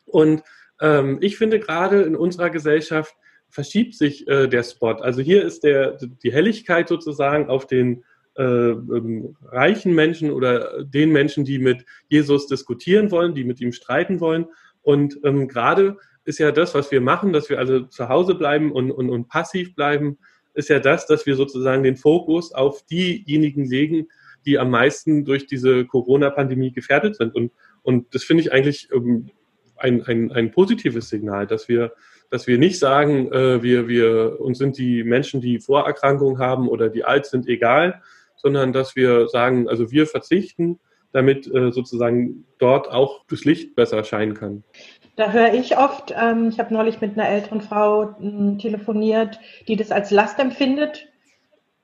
Und 0.06 0.44
ähm, 0.82 1.18
ich 1.22 1.38
finde 1.38 1.60
gerade 1.60 2.02
in 2.02 2.16
unserer 2.16 2.50
Gesellschaft 2.50 3.16
verschiebt 3.50 3.96
sich 3.96 4.28
äh, 4.28 4.48
der 4.48 4.64
Spot. 4.64 4.94
Also 4.94 5.22
hier 5.22 5.44
ist 5.44 5.64
der, 5.64 5.98
die 6.24 6.32
Helligkeit 6.32 6.88
sozusagen 6.88 7.50
auf 7.50 7.66
den 7.66 8.04
reichen 8.38 9.93
Menschen 9.93 10.31
oder 10.31 10.83
den 10.83 11.12
Menschen, 11.12 11.45
die 11.45 11.59
mit 11.59 11.86
Jesus 12.07 12.48
diskutieren 12.48 13.12
wollen, 13.12 13.33
die 13.33 13.43
mit 13.43 13.59
ihm 13.59 13.71
streiten 13.71 14.19
wollen. 14.19 14.45
Und 14.81 15.19
ähm, 15.24 15.48
gerade 15.48 15.98
ist 16.25 16.39
ja 16.39 16.51
das, 16.51 16.74
was 16.75 16.91
wir 16.91 17.01
machen, 17.01 17.33
dass 17.33 17.50
wir 17.50 17.59
also 17.59 17.81
zu 17.81 18.07
Hause 18.07 18.36
bleiben 18.36 18.71
und, 18.71 18.91
und, 18.91 19.09
und 19.09 19.27
passiv 19.27 19.75
bleiben, 19.75 20.17
ist 20.53 20.69
ja 20.69 20.79
das, 20.79 21.07
dass 21.07 21.25
wir 21.25 21.36
sozusagen 21.36 21.83
den 21.83 21.98
Fokus 21.98 22.53
auf 22.53 22.86
diejenigen 22.86 23.65
legen, 23.65 24.07
die 24.45 24.57
am 24.57 24.69
meisten 24.69 25.25
durch 25.25 25.48
diese 25.48 25.86
Corona-Pandemie 25.86 26.71
gefährdet 26.71 27.15
sind. 27.15 27.36
Und, 27.36 27.51
und 27.81 28.13
das 28.13 28.24
finde 28.24 28.43
ich 28.43 28.53
eigentlich 28.53 28.89
ähm, 28.93 29.29
ein, 29.77 30.03
ein, 30.05 30.31
ein 30.31 30.51
positives 30.51 31.09
Signal, 31.09 31.48
dass 31.48 31.67
wir, 31.67 31.93
dass 32.29 32.48
wir 32.48 32.57
nicht 32.57 32.79
sagen, 32.79 33.31
äh, 33.31 33.63
wir, 33.63 33.88
wir, 33.88 34.39
uns 34.39 34.57
sind 34.57 34.77
die 34.77 35.03
Menschen, 35.03 35.41
die 35.41 35.59
Vorerkrankungen 35.59 36.39
haben 36.39 36.67
oder 36.67 36.89
die 36.89 37.03
alt 37.03 37.25
sind, 37.25 37.48
egal, 37.48 38.01
sondern 38.41 38.74
dass 38.74 38.96
wir 38.96 39.27
sagen, 39.27 39.67
also 39.67 39.91
wir 39.91 40.08
verzichten, 40.08 40.79
damit 41.12 41.48
äh, 41.53 41.72
sozusagen 41.72 42.46
dort 42.60 42.91
auch 42.91 43.25
das 43.29 43.46
Licht 43.46 43.75
besser 43.75 44.03
scheinen 44.03 44.34
kann. 44.34 44.63
Da 45.15 45.31
höre 45.31 45.53
ich 45.53 45.77
oft, 45.77 46.13
ähm, 46.17 46.50
ich 46.50 46.60
habe 46.60 46.74
neulich 46.74 47.01
mit 47.01 47.17
einer 47.17 47.27
älteren 47.27 47.62
Frau 47.62 48.15
äh, 48.22 48.58
telefoniert, 48.58 49.39
die 49.67 49.75
das 49.75 49.91
als 49.91 50.12
Last 50.12 50.39
empfindet. 50.39 51.08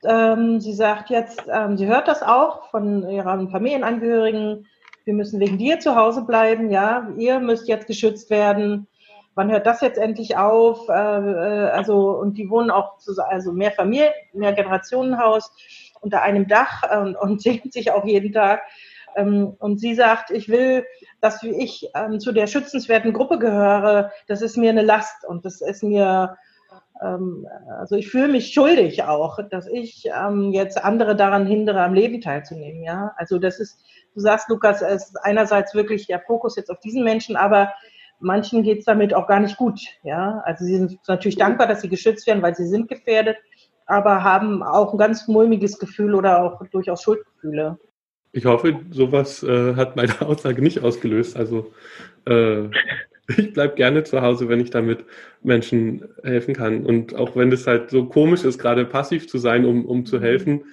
Ähm, 0.04 0.60
sie 0.60 0.74
sagt 0.74 1.10
jetzt, 1.10 1.44
ähm, 1.52 1.78
sie 1.78 1.88
hört 1.88 2.08
das 2.08 2.22
auch 2.22 2.70
von 2.70 3.10
ihren 3.10 3.50
Familienangehörigen, 3.50 4.68
wir 5.06 5.14
müssen 5.14 5.40
wegen 5.40 5.58
dir 5.58 5.80
zu 5.80 5.96
Hause 5.96 6.24
bleiben, 6.24 6.72
ja, 6.72 7.10
ihr 7.18 7.40
müsst 7.40 7.68
jetzt 7.68 7.88
geschützt 7.88 8.30
werden. 8.30 8.88
Wann 9.36 9.52
hört 9.52 9.68
das 9.68 9.82
jetzt 9.82 9.98
endlich 9.98 10.38
auf? 10.38 10.88
Äh, 10.90 10.94
äh 10.94 11.70
also, 11.70 12.12
und 12.12 12.38
die 12.38 12.50
wohnen 12.50 12.72
auch, 12.72 12.98
zu, 12.98 13.14
also 13.28 13.52
mehr 13.52 13.72
Familie, 13.72 14.14
mehr 14.34 14.54
Generationenhaus 14.54 15.52
unter 16.06 16.22
einem 16.22 16.48
Dach 16.48 16.84
äh, 16.84 17.14
und 17.22 17.42
sehen 17.42 17.72
sich 17.72 17.92
auch 17.92 18.06
jeden 18.06 18.32
Tag. 18.32 18.62
Ähm, 19.18 19.56
und 19.60 19.80
sie 19.80 19.96
sagt, 19.96 20.32
ich 20.32 20.48
will, 20.48 20.86
dass 21.20 21.44
ich 21.44 21.90
ähm, 21.96 22.20
zu 22.20 22.32
der 22.32 22.48
schützenswerten 22.48 23.12
Gruppe 23.12 23.40
gehöre. 23.40 24.12
Das 24.28 24.42
ist 24.42 24.56
mir 24.56 24.70
eine 24.70 24.82
Last 24.84 25.26
und 25.28 25.44
das 25.44 25.62
ist 25.62 25.84
mir, 25.84 26.38
ähm, 27.02 27.48
also 27.80 27.96
ich 27.96 28.10
fühle 28.10 28.30
mich 28.30 28.54
schuldig 28.54 29.04
auch, 29.04 29.40
dass 29.50 29.68
ich 29.68 30.06
ähm, 30.06 30.52
jetzt 30.54 30.82
andere 30.84 31.16
daran 31.16 31.46
hindere, 31.46 31.82
am 31.82 31.94
Leben 31.94 32.22
teilzunehmen. 32.22 32.84
Ja, 32.84 33.14
also 33.18 33.40
das 33.40 33.60
ist 33.60 33.80
du 34.16 34.22
sagst, 34.22 34.50
Lukas, 34.50 34.82
es 34.82 35.10
ist 35.10 35.18
einerseits 35.24 35.76
wirklich 35.76 36.08
der 36.08 36.22
Fokus 36.22 36.56
jetzt 36.56 36.72
auf 36.72 36.80
diesen 36.80 37.04
Menschen, 37.04 37.36
aber 37.36 37.74
manchen 38.20 38.64
geht 38.64 38.80
es 38.80 38.86
damit 38.86 39.14
auch 39.14 39.28
gar 39.28 39.40
nicht 39.40 39.58
gut. 39.58 39.80
Ja, 40.04 40.42
also 40.46 40.66
sie 40.66 40.78
sind 40.78 41.00
natürlich 41.08 41.38
dankbar, 41.38 41.68
dass 41.68 41.82
sie 41.82 41.90
geschützt 41.90 42.26
werden, 42.26 42.42
weil 42.42 42.56
sie 42.56 42.68
sind 42.68 42.88
gefährdet, 42.88 43.38
aber 43.86 44.24
haben 44.24 44.64
auch 44.64 44.94
ein 44.94 44.98
ganz 44.98 45.28
mulmiges 45.28 45.80
Gefühl 45.80 46.16
oder 46.16 46.44
auch 46.44 46.66
durchaus 46.68 47.04
Schuldgefühle. 47.04 47.78
Ich 48.32 48.46
hoffe, 48.46 48.80
sowas 48.92 49.44
äh, 49.44 49.76
hat 49.76 49.96
meine 49.96 50.14
Aussage 50.22 50.62
nicht 50.62 50.82
ausgelöst. 50.82 51.38
Also 51.38 51.72
äh, 52.26 52.64
ich 53.38 53.54
bleibe 53.54 53.76
gerne 53.76 54.04
zu 54.04 54.22
Hause, 54.22 54.50
wenn 54.50 54.60
ich 54.60 54.72
damit 54.72 55.06
Menschen 55.42 56.06
helfen 56.24 56.54
kann. 56.54 56.86
Und 56.86 57.16
auch 57.16 57.36
wenn 57.36 57.52
es 57.52 57.66
halt 57.66 57.90
so 57.90 58.06
komisch 58.06 58.44
ist, 58.44 58.60
gerade 58.60 58.86
passiv 58.86 59.28
zu 59.28 59.38
sein, 59.38 59.66
um, 59.66 59.86
um 59.86 60.06
zu 60.06 60.20
helfen, 60.20 60.66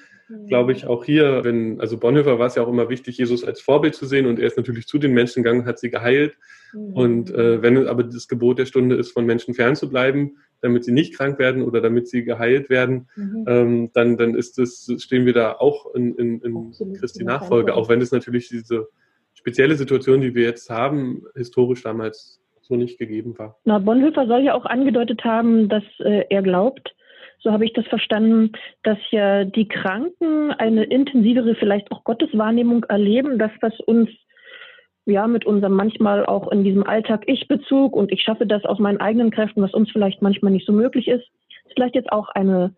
glaube 0.47 0.73
ich, 0.73 0.87
auch 0.87 1.05
hier, 1.05 1.45
wenn, 1.45 1.81
also 1.81 1.99
Bonhoeffer 1.99 2.39
war 2.39 2.47
es 2.47 2.55
ja 2.55 2.63
auch 2.63 2.69
immer 2.69 2.89
wichtig, 2.89 3.19
Jesus 3.19 3.45
als 3.45 3.61
Vorbild 3.61 3.95
zu 3.95 4.07
sehen 4.07 4.27
und 4.27 4.39
er 4.39 4.47
ist 4.47 4.57
natürlich 4.57 4.87
zu 4.87 4.99
den 4.99 5.13
Menschen 5.13 5.43
gegangen, 5.43 5.67
hat 5.67 5.79
sie 5.79 5.91
geheilt. 5.91 6.37
Mhm. 6.73 6.93
Und 6.95 7.31
äh, 7.31 7.63
wenn 7.63 7.87
aber 7.87 8.05
das 8.05 8.29
Gebot 8.29 8.59
der 8.59 8.67
Stunde 8.67 8.97
ist, 8.97 9.13
von 9.13 9.27
Menschen 9.27 9.55
fernzubleiben, 9.55 10.39
damit 10.61 10.85
sie 10.85 10.93
nicht 10.93 11.15
krank 11.15 11.39
werden 11.39 11.63
oder 11.63 11.81
damit 11.81 12.09
sie 12.09 12.25
geheilt 12.25 12.71
werden, 12.71 13.09
mhm. 13.17 13.45
ähm, 13.49 13.91
dann, 13.93 14.17
dann 14.17 14.35
ist 14.35 14.59
das, 14.59 14.91
stehen 14.99 15.27
wir 15.27 15.33
da 15.33 15.53
auch 15.53 15.95
in, 15.95 16.15
in, 16.15 16.41
in 16.41 16.73
Christi 16.95 17.25
Nachfolge, 17.25 17.75
auch 17.75 17.89
wenn 17.89 18.01
es 18.01 18.13
natürlich 18.13 18.49
diese 18.49 18.89
spezielle 19.35 19.75
Situation, 19.75 20.21
die 20.21 20.35
wir 20.35 20.45
jetzt 20.45 20.71
haben, 20.71 21.25
historisch 21.35 21.83
damals 21.83 22.41
so 22.61 22.77
nicht 22.77 22.99
gegeben 22.99 23.37
war. 23.39 23.59
Na, 23.65 23.79
Bonhoeffer 23.79 24.27
soll 24.27 24.43
ja 24.43 24.55
auch 24.55 24.65
angedeutet 24.65 25.25
haben, 25.25 25.69
dass 25.69 25.83
äh, 25.99 26.25
er 26.31 26.43
glaubt, 26.43 26.95
so 27.43 27.53
habe 27.53 27.65
ich 27.65 27.73
das 27.73 27.87
verstanden, 27.87 28.53
dass 28.83 28.99
ja 29.11 29.45
die 29.45 29.67
Kranken 29.67 30.53
eine 30.53 30.85
intensivere, 30.85 31.55
vielleicht 31.55 31.91
auch 31.91 32.05
Gotteswahrnehmung 32.05 32.85
erleben, 32.85 33.39
das 33.39 33.79
uns 33.81 34.09
ja 35.05 35.27
mit 35.27 35.45
unserem 35.45 35.75
manchmal 35.75 36.25
auch 36.25 36.51
in 36.53 36.63
diesem 36.63 36.87
Alltag 36.87 37.25
Ich-Bezug 37.27 37.97
und 37.97 38.13
ich 38.13 38.23
schaffe 38.23 38.47
das 38.47 38.65
aus 38.65 38.79
meinen 38.79 39.01
eigenen 39.01 39.31
Kräften, 39.31 39.63
was 39.63 39.75
uns 39.75 39.91
vielleicht 39.91 40.23
manchmal 40.23 40.53
nicht 40.53 40.67
so 40.67 40.73
möglich 40.73 41.09
ist, 41.09 41.25
ist 41.65 41.75
vielleicht 41.75 41.97
jetzt 41.97 42.13
auch 42.13 42.29
eine 42.29 42.75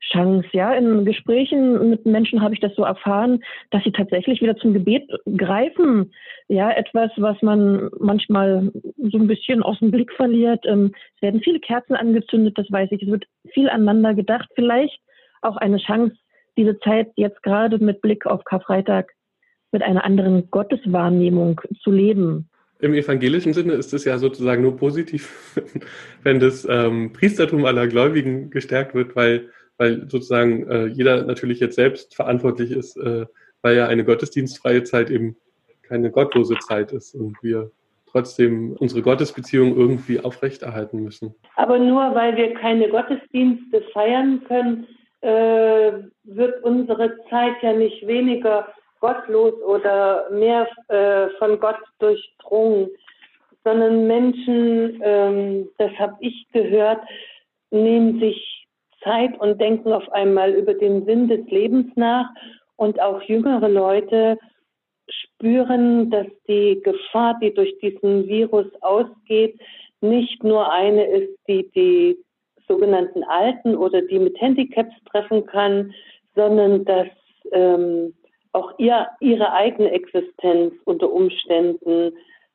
Chance. 0.00 0.48
Ja, 0.52 0.72
in 0.74 1.04
Gesprächen 1.04 1.90
mit 1.90 2.06
Menschen 2.06 2.42
habe 2.42 2.54
ich 2.54 2.60
das 2.60 2.74
so 2.74 2.84
erfahren, 2.84 3.42
dass 3.70 3.82
sie 3.84 3.92
tatsächlich 3.92 4.40
wieder 4.40 4.56
zum 4.56 4.72
Gebet 4.72 5.08
greifen. 5.36 6.12
Ja, 6.48 6.70
etwas, 6.70 7.10
was 7.16 7.40
man 7.42 7.90
manchmal 7.98 8.70
so 8.98 9.18
ein 9.18 9.26
bisschen 9.26 9.62
aus 9.62 9.78
dem 9.80 9.90
Blick 9.90 10.12
verliert. 10.12 10.64
Ähm, 10.66 10.92
es 11.16 11.22
werden 11.22 11.40
viele 11.40 11.60
Kerzen 11.60 11.94
angezündet, 11.94 12.56
das 12.56 12.70
weiß 12.70 12.90
ich. 12.92 13.02
Es 13.02 13.10
wird 13.10 13.24
viel 13.52 13.68
aneinander 13.68 14.14
gedacht. 14.14 14.48
Vielleicht 14.54 15.00
auch 15.42 15.56
eine 15.56 15.78
Chance, 15.78 16.16
diese 16.56 16.78
Zeit 16.80 17.12
jetzt 17.16 17.42
gerade 17.42 17.78
mit 17.78 18.00
Blick 18.00 18.26
auf 18.26 18.44
Karfreitag 18.44 19.12
mit 19.72 19.82
einer 19.82 20.04
anderen 20.04 20.50
Gotteswahrnehmung 20.50 21.60
zu 21.82 21.90
leben. 21.90 22.48
Im 22.78 22.94
evangelischen 22.94 23.54
Sinne 23.54 23.72
ist 23.72 23.94
es 23.94 24.04
ja 24.04 24.18
sozusagen 24.18 24.62
nur 24.62 24.76
positiv, 24.76 25.54
wenn 26.22 26.40
das 26.40 26.66
ähm, 26.68 27.12
Priestertum 27.12 27.64
aller 27.64 27.86
Gläubigen 27.86 28.50
gestärkt 28.50 28.94
wird, 28.94 29.16
weil 29.16 29.50
weil 29.78 30.08
sozusagen 30.08 30.68
äh, 30.68 30.86
jeder 30.86 31.24
natürlich 31.24 31.60
jetzt 31.60 31.76
selbst 31.76 32.14
verantwortlich 32.14 32.70
ist, 32.70 32.96
äh, 32.96 33.26
weil 33.62 33.76
ja 33.76 33.86
eine 33.86 34.04
gottesdienstfreie 34.04 34.84
Zeit 34.84 35.10
eben 35.10 35.36
keine 35.82 36.10
gottlose 36.10 36.56
Zeit 36.66 36.92
ist 36.92 37.14
und 37.14 37.36
wir 37.42 37.70
trotzdem 38.10 38.76
unsere 38.78 39.02
Gottesbeziehung 39.02 39.76
irgendwie 39.76 40.20
aufrechterhalten 40.20 41.02
müssen. 41.02 41.34
Aber 41.56 41.78
nur 41.78 42.14
weil 42.14 42.36
wir 42.36 42.54
keine 42.54 42.88
Gottesdienste 42.88 43.82
feiern 43.92 44.42
können, 44.44 44.86
äh, 45.20 45.92
wird 46.24 46.62
unsere 46.62 47.16
Zeit 47.28 47.62
ja 47.62 47.72
nicht 47.72 48.06
weniger 48.06 48.68
gottlos 49.00 49.54
oder 49.62 50.30
mehr 50.30 50.66
äh, 50.88 51.28
von 51.38 51.60
Gott 51.60 51.78
durchdrungen, 51.98 52.88
sondern 53.64 54.06
Menschen, 54.06 55.00
ähm, 55.02 55.68
das 55.78 55.90
habe 55.98 56.16
ich 56.20 56.46
gehört, 56.52 57.00
nehmen 57.70 58.20
sich 58.20 58.65
Zeit 59.06 59.38
und 59.40 59.60
denken 59.60 59.92
auf 59.92 60.10
einmal 60.12 60.52
über 60.52 60.74
den 60.74 61.04
Sinn 61.06 61.28
des 61.28 61.46
Lebens 61.48 61.86
nach. 61.94 62.28
Und 62.76 63.00
auch 63.00 63.22
jüngere 63.22 63.68
Leute 63.68 64.38
spüren, 65.08 66.10
dass 66.10 66.26
die 66.48 66.80
Gefahr, 66.82 67.38
die 67.40 67.54
durch 67.54 67.78
diesen 67.78 68.26
Virus 68.26 68.66
ausgeht, 68.82 69.58
nicht 70.00 70.42
nur 70.44 70.70
eine 70.70 71.06
ist, 71.06 71.38
die 71.48 71.70
die 71.74 72.18
sogenannten 72.68 73.22
Alten 73.24 73.76
oder 73.76 74.02
die 74.02 74.18
mit 74.18 74.38
Handicaps 74.40 74.94
treffen 75.10 75.46
kann, 75.46 75.94
sondern 76.34 76.84
dass 76.84 77.08
ähm, 77.52 78.12
auch 78.52 78.72
ihr, 78.78 79.06
ihre 79.20 79.52
eigene 79.52 79.90
Existenz 79.92 80.74
unter 80.84 81.12
Umständen 81.12 82.12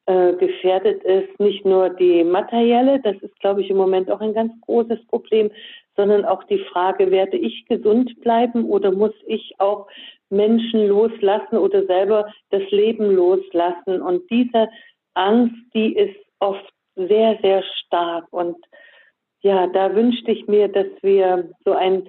äh, 0.08 0.34
gefährdet 0.34 1.04
ist. 1.04 1.40
Nicht 1.40 1.64
nur 1.66 1.90
die 1.90 2.24
materielle, 2.24 3.00
das 3.00 3.16
ist, 3.22 3.40
glaube 3.40 3.62
ich, 3.62 3.70
im 3.70 3.78
Moment 3.78 4.10
auch 4.12 4.20
ein 4.20 4.34
ganz 4.34 4.52
großes 4.62 5.06
Problem, 5.08 5.52
sondern 5.96 6.26
auch 6.26 6.44
die 6.46 6.64
Frage, 6.72 7.12
werde 7.12 7.38
ich 7.38 7.66
gesund 7.68 8.20
bleiben 8.22 8.66
oder 8.66 8.92
muss 8.92 9.14
ich 9.28 9.56
auch 9.60 9.88
Menschen 10.30 10.88
loslassen 10.88 11.58
oder 11.58 11.86
selber 11.86 12.32
das 12.50 12.64
Leben 12.72 13.12
loslassen? 13.12 14.02
Und 14.02 14.30
diese 14.30 14.70
Angst, 15.14 15.56
die 15.74 15.96
ist 15.96 16.16
oft 16.40 16.72
sehr, 16.96 17.38
sehr 17.42 17.64
stark. 17.64 18.28
Und 18.32 18.58
ja, 19.42 19.68
da 19.68 19.94
wünschte 19.96 20.32
ich 20.32 20.48
mir, 20.48 20.68
dass 20.68 20.88
wir 21.02 21.50
so 21.66 21.74
ein 21.74 22.08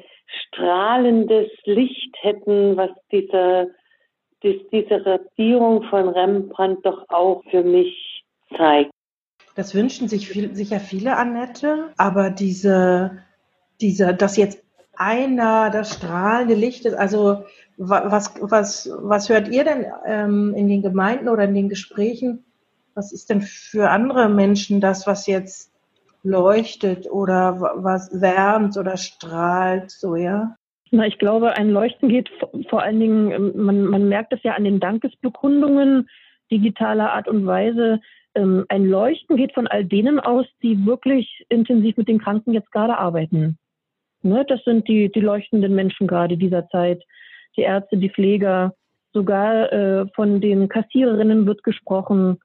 strahlendes 0.48 1.50
Licht 1.64 2.14
hätten, 2.20 2.76
was 2.76 2.90
diese, 3.10 3.74
diese 4.42 5.04
Radierung 5.04 5.84
von 5.84 6.08
Rembrandt 6.08 6.84
doch 6.84 7.08
auch 7.08 7.42
für 7.50 7.62
mich 7.62 8.24
zeigt. 8.56 8.90
Das 9.54 9.74
wünschen 9.74 10.08
sich 10.08 10.28
viel, 10.28 10.54
sicher 10.54 10.80
viele, 10.80 11.16
Annette. 11.16 11.90
Aber 11.98 12.30
diese, 12.30 13.22
diese, 13.82 14.14
dass 14.14 14.36
jetzt 14.36 14.62
einer 14.94 15.70
das 15.70 15.94
strahlende 15.94 16.54
Licht 16.54 16.84
ist, 16.84 16.94
also 16.94 17.44
was, 17.76 18.34
was, 18.40 18.90
was 19.00 19.28
hört 19.28 19.48
ihr 19.48 19.64
denn 19.64 19.86
ähm, 20.06 20.54
in 20.54 20.68
den 20.68 20.82
Gemeinden 20.82 21.28
oder 21.28 21.44
in 21.44 21.54
den 21.54 21.68
Gesprächen? 21.68 22.44
Was 22.94 23.12
ist 23.12 23.30
denn 23.30 23.40
für 23.40 23.90
andere 23.90 24.28
Menschen 24.28 24.80
das, 24.80 25.06
was 25.06 25.26
jetzt 25.26 25.72
leuchtet 26.22 27.10
oder 27.10 27.60
was 27.60 28.10
wärmt 28.20 28.76
oder 28.76 28.96
strahlt, 28.96 29.90
so, 29.90 30.14
ja? 30.14 30.56
Na, 30.90 31.06
ich 31.06 31.18
glaube, 31.18 31.56
ein 31.56 31.70
Leuchten 31.70 32.10
geht 32.10 32.30
vor 32.68 32.82
allen 32.82 33.00
Dingen, 33.00 33.32
ähm, 33.32 33.52
man, 33.56 33.84
man 33.86 34.08
merkt 34.08 34.32
es 34.34 34.42
ja 34.42 34.52
an 34.52 34.64
den 34.64 34.78
Dankesbekundungen 34.78 36.08
digitaler 36.50 37.12
Art 37.12 37.28
und 37.28 37.46
Weise. 37.46 38.00
Ähm, 38.34 38.66
ein 38.68 38.84
Leuchten 38.84 39.36
geht 39.36 39.54
von 39.54 39.66
all 39.66 39.86
denen 39.86 40.20
aus, 40.20 40.46
die 40.62 40.84
wirklich 40.84 41.46
intensiv 41.48 41.96
mit 41.96 42.08
den 42.08 42.20
Kranken 42.20 42.52
jetzt 42.52 42.70
gerade 42.72 42.98
arbeiten. 42.98 43.58
Ne, 44.23 44.45
das 44.47 44.62
sind 44.64 44.88
die, 44.88 45.11
die 45.11 45.21
leuchtenden 45.21 45.75
Menschen 45.75 46.07
gerade 46.07 46.37
dieser 46.37 46.69
Zeit. 46.69 47.02
Die 47.57 47.62
Ärzte, 47.62 47.97
die 47.97 48.11
Pfleger, 48.11 48.75
sogar 49.12 49.73
äh, 49.73 50.07
von 50.14 50.41
den 50.41 50.69
Kassiererinnen 50.69 51.47
wird 51.47 51.64
gesprochen. 51.64 52.38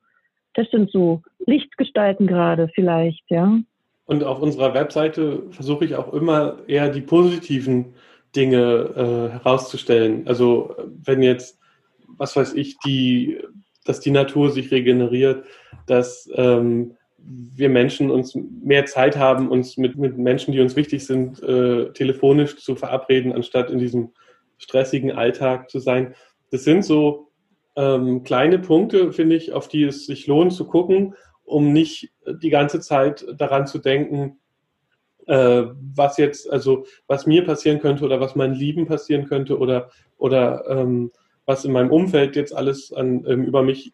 Das 0.53 0.69
sind 0.71 0.91
so 0.91 1.21
Lichtgestalten 1.45 2.27
gerade 2.27 2.69
vielleicht, 2.73 3.23
ja. 3.29 3.59
Und 4.05 4.23
auf 4.23 4.41
unserer 4.41 4.73
Webseite 4.73 5.43
versuche 5.51 5.85
ich 5.85 5.95
auch 5.95 6.13
immer 6.13 6.57
eher 6.67 6.89
die 6.89 7.01
positiven 7.01 7.93
Dinge 8.35 8.57
äh, 8.95 9.33
herauszustellen. 9.33 10.27
Also 10.27 10.75
wenn 11.03 11.21
jetzt, 11.21 11.59
was 12.07 12.35
weiß 12.35 12.53
ich, 12.53 12.77
die, 12.79 13.39
dass 13.85 13.99
die 13.99 14.11
Natur 14.11 14.49
sich 14.49 14.71
regeneriert, 14.71 15.45
dass 15.85 16.29
ähm, 16.35 16.96
wir 17.17 17.69
Menschen 17.69 18.11
uns 18.11 18.35
mehr 18.35 18.85
Zeit 18.85 19.17
haben, 19.17 19.49
uns 19.49 19.77
mit, 19.77 19.97
mit 19.97 20.17
Menschen, 20.17 20.51
die 20.51 20.59
uns 20.59 20.75
wichtig 20.75 21.05
sind, 21.05 21.41
äh, 21.43 21.91
telefonisch 21.93 22.57
zu 22.57 22.75
verabreden, 22.75 23.33
anstatt 23.33 23.69
in 23.69 23.79
diesem 23.79 24.13
stressigen 24.57 25.11
Alltag 25.11 25.69
zu 25.69 25.79
sein. 25.79 26.15
Das 26.51 26.63
sind 26.63 26.85
so 26.85 27.31
ähm, 27.75 28.23
kleine 28.23 28.59
Punkte, 28.59 29.11
finde 29.11 29.35
ich, 29.35 29.51
auf 29.51 29.67
die 29.67 29.83
es 29.83 30.05
sich 30.05 30.27
lohnt 30.27 30.53
zu 30.53 30.65
gucken, 30.65 31.15
um 31.43 31.73
nicht 31.73 32.11
die 32.25 32.49
ganze 32.49 32.79
Zeit 32.79 33.25
daran 33.37 33.67
zu 33.67 33.79
denken, 33.79 34.39
äh, 35.27 35.65
was 35.95 36.17
jetzt, 36.17 36.51
also 36.51 36.85
was 37.07 37.25
mir 37.25 37.45
passieren 37.45 37.79
könnte 37.79 38.05
oder 38.05 38.19
was 38.19 38.35
meinen 38.35 38.55
Lieben 38.55 38.85
passieren 38.85 39.25
könnte 39.25 39.57
oder, 39.57 39.89
oder 40.17 40.65
ähm, 40.69 41.11
was 41.45 41.65
in 41.65 41.71
meinem 41.71 41.91
Umfeld 41.91 42.35
jetzt 42.35 42.55
alles 42.55 42.91
an, 42.93 43.25
ähm, 43.27 43.43
über 43.43 43.61
mich 43.63 43.91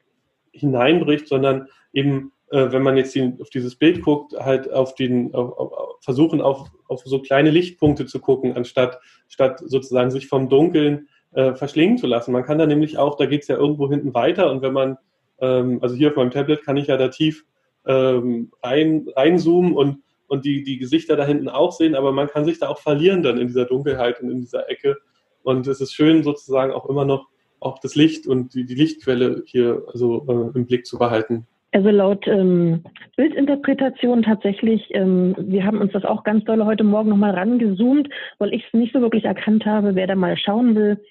hineinbricht, 0.51 1.27
sondern 1.27 1.67
eben, 1.91 2.31
wenn 2.57 2.83
man 2.83 2.97
jetzt 2.97 3.17
auf 3.39 3.49
dieses 3.49 3.75
Bild 3.75 4.01
guckt, 4.01 4.33
halt 4.33 4.71
auf 4.71 4.95
den, 4.95 5.33
auf, 5.33 5.57
auf, 5.57 5.97
versuchen 6.01 6.41
auf, 6.41 6.69
auf 6.87 7.01
so 7.03 7.19
kleine 7.19 7.49
Lichtpunkte 7.49 8.05
zu 8.05 8.19
gucken, 8.19 8.55
anstatt 8.55 8.99
statt 9.27 9.61
sozusagen 9.65 10.11
sich 10.11 10.27
vom 10.27 10.49
Dunkeln 10.49 11.07
äh, 11.33 11.53
verschlingen 11.55 11.97
zu 11.97 12.07
lassen. 12.07 12.31
Man 12.31 12.43
kann 12.43 12.57
da 12.57 12.65
nämlich 12.65 12.97
auch, 12.97 13.15
da 13.15 13.25
geht 13.25 13.41
es 13.41 13.47
ja 13.47 13.57
irgendwo 13.57 13.89
hinten 13.89 14.13
weiter 14.13 14.51
und 14.51 14.61
wenn 14.61 14.73
man, 14.73 14.97
ähm, 15.39 15.79
also 15.81 15.95
hier 15.95 16.09
auf 16.09 16.15
meinem 16.15 16.31
Tablet 16.31 16.63
kann 16.63 16.77
ich 16.77 16.87
ja 16.87 16.97
da 16.97 17.07
tief 17.07 17.45
ähm, 17.85 18.51
rein, 18.61 19.07
reinzoomen 19.15 19.73
und 19.73 20.03
und 20.33 20.45
die, 20.45 20.63
die 20.63 20.79
Gesichter 20.79 21.15
da 21.15 21.25
hinten 21.25 21.47
auch 21.47 21.71
sehen, 21.71 21.93
aber 21.93 22.11
man 22.11 22.27
kann 22.27 22.43
sich 22.43 22.57
da 22.57 22.67
auch 22.67 22.79
verlieren 22.79 23.21
dann 23.21 23.37
in 23.37 23.47
dieser 23.47 23.65
Dunkelheit 23.65 24.19
und 24.19 24.31
in 24.31 24.41
dieser 24.41 24.67
Ecke. 24.67 24.97
Und 25.43 25.67
es 25.67 25.79
ist 25.79 25.93
schön 25.93 26.23
sozusagen 26.23 26.71
auch 26.71 26.89
immer 26.89 27.05
noch 27.05 27.27
auch 27.59 27.77
das 27.77 27.93
Licht 27.93 28.25
und 28.25 28.55
die, 28.55 28.65
die 28.65 28.73
Lichtquelle 28.73 29.43
hier 29.45 29.83
also 29.93 30.25
äh, 30.27 30.57
im 30.57 30.65
Blick 30.65 30.87
zu 30.87 30.97
behalten. 30.97 31.45
Also 31.73 31.89
laut 31.89 32.27
ähm, 32.27 32.83
Bildinterpretation 33.17 34.21
tatsächlich, 34.21 34.87
ähm, 34.91 35.35
wir 35.37 35.65
haben 35.65 35.81
uns 35.81 35.91
das 35.91 36.05
auch 36.05 36.23
ganz 36.23 36.43
doll 36.45 36.63
heute 36.63 36.83
Morgen 36.83 37.09
nochmal 37.09 37.31
rangezoomt, 37.31 38.09
weil 38.37 38.53
ich 38.53 38.63
es 38.67 38.73
nicht 38.73 38.93
so 38.93 39.01
wirklich 39.01 39.25
erkannt 39.25 39.65
habe, 39.65 39.95
wer 39.95 40.05
da 40.05 40.15
mal 40.15 40.37
schauen 40.37 40.75
will. 40.75 41.03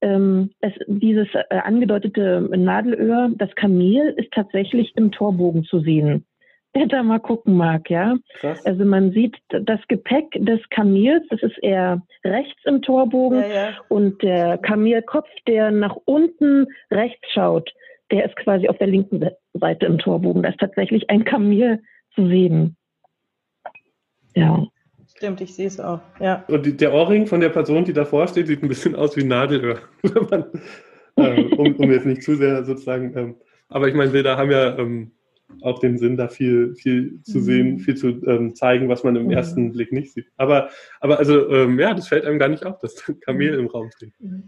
Ähm, 0.00 0.50
es, 0.60 0.72
dieses 0.86 1.28
äh, 1.34 1.56
angedeutete 1.56 2.48
Nadelöhr, 2.56 3.30
das 3.36 3.54
Kamel, 3.54 4.14
ist 4.16 4.32
tatsächlich 4.32 4.92
im 4.96 5.12
Torbogen 5.12 5.64
zu 5.64 5.80
sehen 5.80 6.24
wer 6.74 6.86
da 6.86 7.02
mal 7.02 7.18
gucken 7.18 7.56
mag, 7.56 7.90
ja. 7.90 8.16
Krass. 8.34 8.64
Also 8.64 8.84
man 8.84 9.12
sieht 9.12 9.36
das 9.48 9.80
Gepäck 9.88 10.26
des 10.38 10.60
Kamels, 10.70 11.24
das 11.30 11.42
ist 11.42 11.58
eher 11.62 12.02
rechts 12.24 12.60
im 12.64 12.82
Torbogen 12.82 13.40
ja, 13.40 13.48
ja. 13.48 13.68
und 13.88 14.22
der 14.22 14.58
Kamelkopf, 14.58 15.28
der 15.46 15.70
nach 15.70 15.96
unten 16.04 16.66
rechts 16.90 17.26
schaut, 17.32 17.72
der 18.10 18.26
ist 18.26 18.36
quasi 18.36 18.68
auf 18.68 18.78
der 18.78 18.86
linken 18.86 19.24
Seite 19.54 19.86
im 19.86 19.98
Torbogen. 19.98 20.42
Da 20.42 20.50
ist 20.50 20.60
tatsächlich 20.60 21.08
ein 21.10 21.24
Kamel 21.24 21.82
zu 22.14 22.26
sehen. 22.26 22.76
Ja. 24.34 24.66
Stimmt, 25.16 25.40
ich 25.40 25.54
sehe 25.54 25.66
es 25.66 25.80
auch. 25.80 26.00
Ja. 26.20 26.44
Und 26.48 26.64
die, 26.64 26.76
der 26.76 26.94
Ohrring 26.94 27.26
von 27.26 27.40
der 27.40 27.48
Person, 27.48 27.84
die 27.84 27.92
davor 27.92 28.28
steht, 28.28 28.46
sieht 28.46 28.62
ein 28.62 28.68
bisschen 28.68 28.94
aus 28.94 29.16
wie 29.16 29.22
ein 29.22 29.28
Nadelöhr. 29.28 29.80
äh, 31.16 31.42
um, 31.56 31.74
um, 31.74 31.90
jetzt 31.90 32.06
nicht 32.06 32.22
zu 32.22 32.36
sehr 32.36 32.64
sozusagen. 32.64 33.16
Ähm, 33.16 33.36
aber 33.68 33.88
ich 33.88 33.94
meine, 33.94 34.12
wir 34.12 34.22
da 34.22 34.36
haben 34.36 34.50
ja 34.50 34.78
ähm, 34.78 35.12
auch 35.62 35.78
den 35.78 35.98
Sinn, 35.98 36.16
da 36.16 36.28
viel, 36.28 36.74
viel 36.74 37.20
zu 37.22 37.40
sehen, 37.40 37.72
mhm. 37.72 37.78
viel 37.80 37.96
zu 37.96 38.08
ähm, 38.26 38.54
zeigen, 38.54 38.88
was 38.88 39.02
man 39.02 39.16
im 39.16 39.24
mhm. 39.24 39.30
ersten 39.32 39.72
Blick 39.72 39.92
nicht 39.92 40.12
sieht. 40.12 40.26
Aber, 40.36 40.68
aber 41.00 41.18
also, 41.18 41.48
ähm, 41.50 41.78
ja, 41.78 41.94
das 41.94 42.08
fällt 42.08 42.24
einem 42.24 42.38
gar 42.38 42.48
nicht 42.48 42.64
auf, 42.64 42.78
dass 42.78 42.94
da 42.94 43.12
Kamel 43.24 43.52
mhm. 43.52 43.60
im 43.60 43.66
Raum 43.66 43.90
steht. 43.90 44.12
Mhm. 44.18 44.44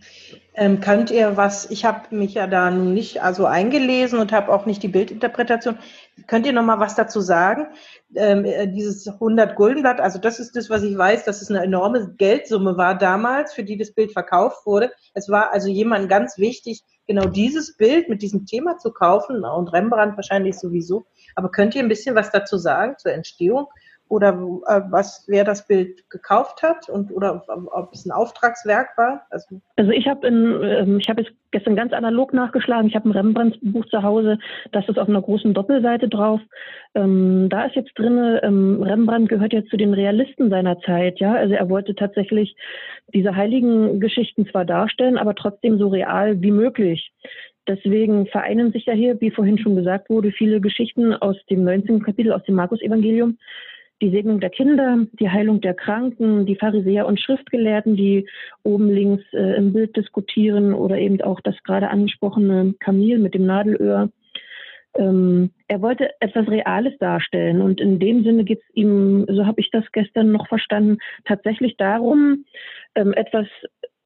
Ähm, 0.55 0.81
könnt 0.81 1.11
ihr 1.11 1.37
was, 1.37 1.71
ich 1.71 1.85
habe 1.85 2.15
mich 2.15 2.35
ja 2.35 2.47
da 2.47 2.71
nun 2.71 2.93
nicht 2.95 3.23
also 3.23 3.47
eingelesen 3.47 4.19
und 4.19 4.33
habe 4.33 4.53
auch 4.53 4.67
nicht 4.67 4.83
die 4.83 4.89
Bildinterpretation. 4.89 5.79
Könnt 6.27 6.47
ihr 6.47 6.53
noch 6.53 6.65
mal 6.65 6.81
was 6.81 6.95
dazu 6.95 7.21
sagen? 7.21 7.69
Ähm, 8.15 8.45
äh, 8.45 8.67
dieses 8.69 9.09
100 9.09 9.57
Guldenblatt, 9.57 10.01
also 10.01 10.19
das 10.19 10.39
ist 10.39 10.55
das, 10.55 10.69
was 10.69 10.83
ich 10.83 10.97
weiß, 10.97 11.25
dass 11.25 11.43
es 11.43 11.51
eine 11.51 11.63
enorme 11.63 12.15
Geldsumme 12.19 12.77
war 12.77 12.97
damals, 12.97 13.55
für 13.55 13.65
die 13.65 13.79
das 13.79 13.93
Bild 13.93 14.13
verkauft 14.13 14.67
wurde. 14.67 14.93
Es 15.15 15.29
war 15.29 15.53
also 15.53 15.69
jemand 15.69 16.09
ganz 16.09 16.37
wichtig, 16.37 16.83
genau 17.11 17.27
dieses 17.27 17.77
Bild 17.77 18.09
mit 18.09 18.23
diesem 18.23 18.47
Thema 18.47 18.79
zu 18.79 18.93
kaufen 18.93 19.45
und 19.45 19.73
Rembrandt 19.73 20.17
wahrscheinlich 20.17 20.57
sowieso. 20.57 21.07
Aber 21.35 21.51
könnt 21.51 21.75
ihr 21.75 21.83
ein 21.83 21.89
bisschen 21.89 22.15
was 22.15 22.31
dazu 22.31 22.57
sagen 22.57 22.95
zur 22.99 23.13
Entstehung 23.13 23.67
oder 24.11 24.31
äh, 24.67 24.81
was 24.91 25.25
wer 25.29 25.45
das 25.45 25.67
Bild 25.67 26.11
gekauft 26.11 26.65
hat 26.65 26.89
und 26.89 27.13
oder 27.13 27.45
ob 27.49 27.93
es 27.93 28.05
ein 28.05 28.11
Auftragswerk 28.11 28.99
war? 28.99 29.25
Also, 29.31 29.61
also 29.77 29.93
ich 29.93 30.09
habe 30.09 30.27
ähm, 30.27 30.99
ich 30.99 31.09
habe 31.09 31.23
jetzt 31.23 31.33
gestern 31.53 31.77
ganz 31.77 31.93
analog 31.93 32.33
nachgeschlagen. 32.33 32.89
Ich 32.89 32.97
habe 32.97 33.09
ein 33.09 33.13
Rembrandt-Buch 33.13 33.87
zu 33.87 34.03
Hause, 34.03 34.39
das 34.73 34.89
ist 34.89 34.99
auf 34.99 35.09
einer 35.09 35.23
großen 35.23 35.55
Doppelseite 35.55 36.09
drauf. 36.09 36.41
Ähm, 36.97 37.49
da 37.51 37.67
ist 37.67 37.77
jetzt 37.77 37.97
drin, 37.97 38.39
ähm, 38.43 38.83
Rembrandt 38.83 39.29
gehört 39.29 39.53
ja 39.53 39.65
zu 39.65 39.77
den 39.77 39.95
Realisten 39.95 40.51
seiner 40.51 40.81
Zeit, 40.81 41.21
ja. 41.21 41.35
Also 41.35 41.55
er 41.55 41.71
wollte 41.71 41.95
tatsächlich 41.95 42.57
diese 43.15 43.37
heiligen 43.37 44.01
Geschichten 44.01 44.45
zwar 44.47 44.65
darstellen, 44.65 45.19
aber 45.19 45.37
trotzdem 45.37 45.79
so 45.79 45.87
real 45.87 46.43
wie 46.43 46.51
möglich. 46.51 47.13
Deswegen 47.69 48.27
vereinen 48.27 48.73
sich 48.73 48.87
ja 48.87 48.93
hier, 48.93 49.21
wie 49.21 49.31
vorhin 49.31 49.59
schon 49.59 49.77
gesagt 49.77 50.11
wurde, 50.11 50.33
viele 50.33 50.61
Geschichten 50.61 51.15
aus 51.15 51.37
dem 51.49 51.63
19. 51.63 52.03
Kapitel, 52.03 52.33
aus 52.33 52.43
dem 52.43 52.57
Markus-Evangelium 52.57 53.39
die 54.01 54.11
Segnung 54.11 54.41
der 54.41 54.51
Kinder, 54.51 55.07
die 55.13 55.29
Heilung 55.29 55.61
der 55.61 55.75
Kranken, 55.75 56.47
die 56.47 56.57
Pharisäer 56.57 57.07
und 57.07 57.21
Schriftgelehrten, 57.21 57.97
die 57.97 58.27
oben 58.63 58.91
links 58.91 59.25
äh, 59.33 59.57
im 59.57 59.73
Bild 59.73 59.97
diskutieren 59.97 60.73
oder 60.73 60.99
eben 60.99 61.21
auch 61.23 61.41
das 61.41 61.55
gerade 61.65 61.91
angesprochene 61.91 62.75
Kamil 62.81 63.19
mit 63.19 63.35
dem 63.35 63.47
Nadelöhr. 63.47 64.11
Ähm, 64.95 65.51
er 65.69 65.83
wollte 65.83 66.11
etwas 66.21 66.49
Reales 66.49 66.97
darstellen 66.99 67.61
und 67.61 67.81
in 67.81 67.99
dem 67.99 68.25
Sinne 68.25 68.45
geht 68.45 68.61
es 68.61 68.75
ihm, 68.75 69.27
so 69.29 69.47
habe 69.47 69.61
ich 69.61 69.71
das 69.71 69.85
gestern 69.93 70.33
noch 70.33 70.49
verstanden, 70.49 70.99
tatsächlich 71.27 71.77
darum, 71.77 72.45
ähm, 72.95 73.13
etwas 73.13 73.47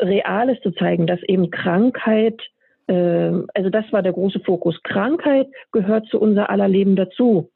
Reales 0.00 0.60
zu 0.62 0.72
zeigen, 0.72 1.06
dass 1.06 1.22
eben 1.22 1.50
Krankheit 1.50 2.42
äh, 2.86 3.32
also 3.54 3.70
das 3.70 3.90
war 3.92 4.02
der 4.02 4.12
große 4.12 4.40
Fokus. 4.40 4.82
Krankheit 4.82 5.48
gehört 5.72 6.06
zu 6.08 6.20
unser 6.20 6.50
aller 6.50 6.68
Leben 6.68 6.96
dazu 6.96 7.50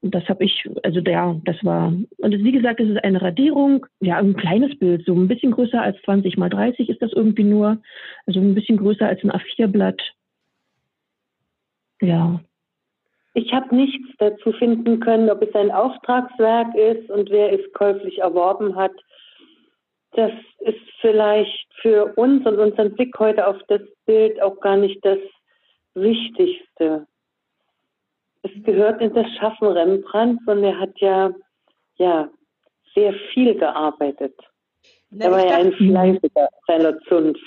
das 0.00 0.28
habe 0.28 0.44
ich, 0.44 0.68
also 0.84 1.00
ja, 1.00 1.36
das 1.44 1.56
war, 1.64 1.88
und 1.88 2.44
wie 2.44 2.52
gesagt, 2.52 2.80
es 2.80 2.88
ist 2.88 3.02
eine 3.02 3.20
Radierung, 3.20 3.86
ja, 4.00 4.16
ein 4.18 4.36
kleines 4.36 4.78
Bild, 4.78 5.04
so 5.04 5.12
ein 5.12 5.26
bisschen 5.26 5.50
größer 5.50 5.80
als 5.80 6.00
20 6.02 6.36
mal 6.36 6.48
30 6.48 6.88
ist 6.88 7.02
das 7.02 7.12
irgendwie 7.12 7.44
nur, 7.44 7.78
also 8.26 8.40
ein 8.40 8.54
bisschen 8.54 8.76
größer 8.76 9.06
als 9.06 9.22
ein 9.24 9.32
A4-Blatt. 9.32 10.00
Ja. 12.00 12.40
Ich 13.34 13.52
habe 13.52 13.74
nichts 13.74 14.08
dazu 14.18 14.52
finden 14.52 15.00
können, 15.00 15.30
ob 15.30 15.42
es 15.42 15.54
ein 15.54 15.70
Auftragswerk 15.70 16.74
ist 16.76 17.10
und 17.10 17.30
wer 17.30 17.52
es 17.52 17.72
käuflich 17.72 18.18
erworben 18.18 18.76
hat. 18.76 18.92
Das 20.12 20.32
ist 20.60 20.80
vielleicht 21.00 21.66
für 21.82 22.14
uns 22.16 22.46
und 22.46 22.58
unseren 22.58 22.94
Blick 22.94 23.18
heute 23.18 23.46
auf 23.46 23.58
das 23.68 23.82
Bild 24.06 24.40
auch 24.40 24.60
gar 24.60 24.76
nicht 24.76 25.04
das 25.04 25.18
Wichtigste 25.94 27.06
es 28.42 28.50
gehört 28.64 29.00
in 29.00 29.12
das 29.14 29.26
Schaffen 29.38 29.68
Rembrandts 29.68 30.46
und 30.46 30.64
er 30.64 30.78
hat 30.78 30.92
ja, 30.96 31.30
ja 31.96 32.28
sehr 32.94 33.14
viel 33.32 33.58
gearbeitet. 33.58 34.34
Na, 35.10 35.26
er 35.26 35.30
war 35.32 35.46
ja 35.46 35.56
ein 35.56 35.72
Fleißiger 35.72 36.48
seiner 36.66 36.98
Zunft. 37.00 37.42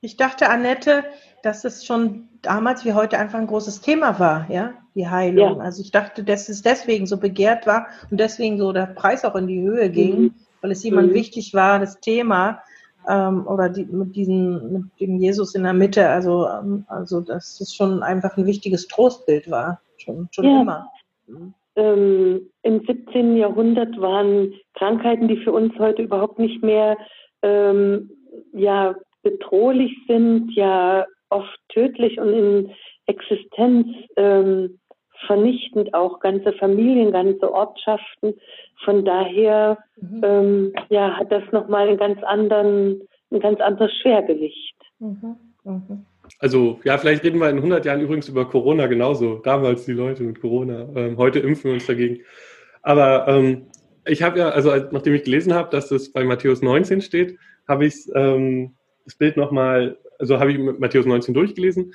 Ich 0.00 0.16
dachte, 0.16 0.48
Annette, 0.48 1.04
dass 1.42 1.64
es 1.64 1.84
schon 1.84 2.28
damals 2.40 2.84
wie 2.84 2.94
heute 2.94 3.18
einfach 3.18 3.38
ein 3.38 3.46
großes 3.46 3.82
Thema 3.82 4.18
war, 4.18 4.46
ja? 4.50 4.74
die 4.94 5.08
Heilung. 5.08 5.58
Ja. 5.58 5.62
Also 5.64 5.82
ich 5.82 5.90
dachte, 5.90 6.24
dass 6.24 6.48
es 6.48 6.62
deswegen 6.62 7.06
so 7.06 7.18
begehrt 7.18 7.66
war 7.66 7.86
und 8.10 8.18
deswegen 8.18 8.58
so 8.58 8.72
der 8.72 8.86
Preis 8.86 9.24
auch 9.24 9.36
in 9.36 9.46
die 9.46 9.60
Höhe 9.60 9.90
ging, 9.90 10.20
mhm. 10.20 10.34
weil 10.60 10.70
es 10.72 10.82
jemand 10.82 11.10
mhm. 11.10 11.14
wichtig 11.14 11.54
war, 11.54 11.78
das 11.78 12.00
Thema 12.00 12.62
ähm, 13.08 13.46
oder 13.46 13.68
die, 13.68 13.84
mit 13.84 14.16
diesem, 14.16 14.72
mit 14.72 15.00
dem 15.00 15.16
Jesus 15.16 15.54
in 15.54 15.62
der 15.62 15.74
Mitte. 15.74 16.08
Also, 16.08 16.48
ähm, 16.48 16.84
also 16.88 17.20
dass 17.20 17.60
es 17.60 17.74
schon 17.74 18.02
einfach 18.02 18.36
ein 18.36 18.46
wichtiges 18.46 18.88
Trostbild 18.88 19.50
war, 19.50 19.80
schon, 20.00 20.28
schon 20.32 20.44
ja. 20.44 20.60
immer. 20.62 20.90
Mhm. 21.26 21.54
Ähm, 21.76 22.50
Im 22.62 22.84
17. 22.84 23.36
Jahrhundert 23.36 24.00
waren 24.00 24.54
Krankheiten, 24.74 25.28
die 25.28 25.36
für 25.36 25.52
uns 25.52 25.72
heute 25.78 26.02
überhaupt 26.02 26.38
nicht 26.38 26.62
mehr 26.62 26.96
ähm, 27.42 28.10
ja, 28.52 28.94
bedrohlich 29.22 29.96
sind, 30.08 30.52
ja 30.54 31.06
oft 31.30 31.58
tödlich 31.68 32.18
und 32.18 32.32
in 32.32 32.70
Existenz 33.06 33.86
ähm, 34.16 34.78
vernichtend 35.26 35.94
auch 35.94 36.20
ganze 36.20 36.52
Familien, 36.54 37.12
ganze 37.12 37.52
Ortschaften. 37.52 38.34
Von 38.84 39.04
daher 39.04 39.78
mhm. 39.96 40.20
ähm, 40.24 40.72
ja, 40.88 41.16
hat 41.16 41.30
das 41.30 41.44
nochmal 41.52 41.88
einen 41.88 41.98
ganz 41.98 42.22
anderen, 42.22 43.02
ein 43.30 43.40
ganz 43.40 43.60
anderes 43.60 43.92
Schwergewicht. 44.00 44.76
Mhm. 44.98 45.36
Mhm. 45.64 46.06
Also 46.40 46.80
ja, 46.84 46.96
vielleicht 46.98 47.22
reden 47.22 47.38
wir 47.38 47.50
in 47.50 47.58
100 47.58 47.84
Jahren 47.84 48.00
übrigens 48.00 48.28
über 48.28 48.48
Corona 48.48 48.86
genauso. 48.86 49.36
Damals 49.38 49.84
die 49.84 49.92
Leute 49.92 50.22
mit 50.22 50.40
Corona. 50.40 50.88
Ähm, 50.96 51.16
heute 51.18 51.38
impfen 51.38 51.64
wir 51.64 51.74
uns 51.74 51.86
dagegen. 51.86 52.20
Aber 52.82 53.28
ähm, 53.28 53.66
ich 54.06 54.22
habe 54.22 54.38
ja, 54.38 54.48
also 54.48 54.74
nachdem 54.90 55.14
ich 55.14 55.24
gelesen 55.24 55.52
habe, 55.52 55.70
dass 55.70 55.90
das 55.90 56.10
bei 56.10 56.24
Matthäus 56.24 56.62
19 56.62 57.02
steht, 57.02 57.38
habe 57.68 57.84
ich 57.84 57.94
ähm, 58.14 58.74
das 59.04 59.14
Bild 59.16 59.36
nochmal, 59.36 59.98
also 60.18 60.40
habe 60.40 60.52
ich 60.52 60.58
Matthäus 60.58 61.04
19 61.04 61.34
durchgelesen 61.34 61.92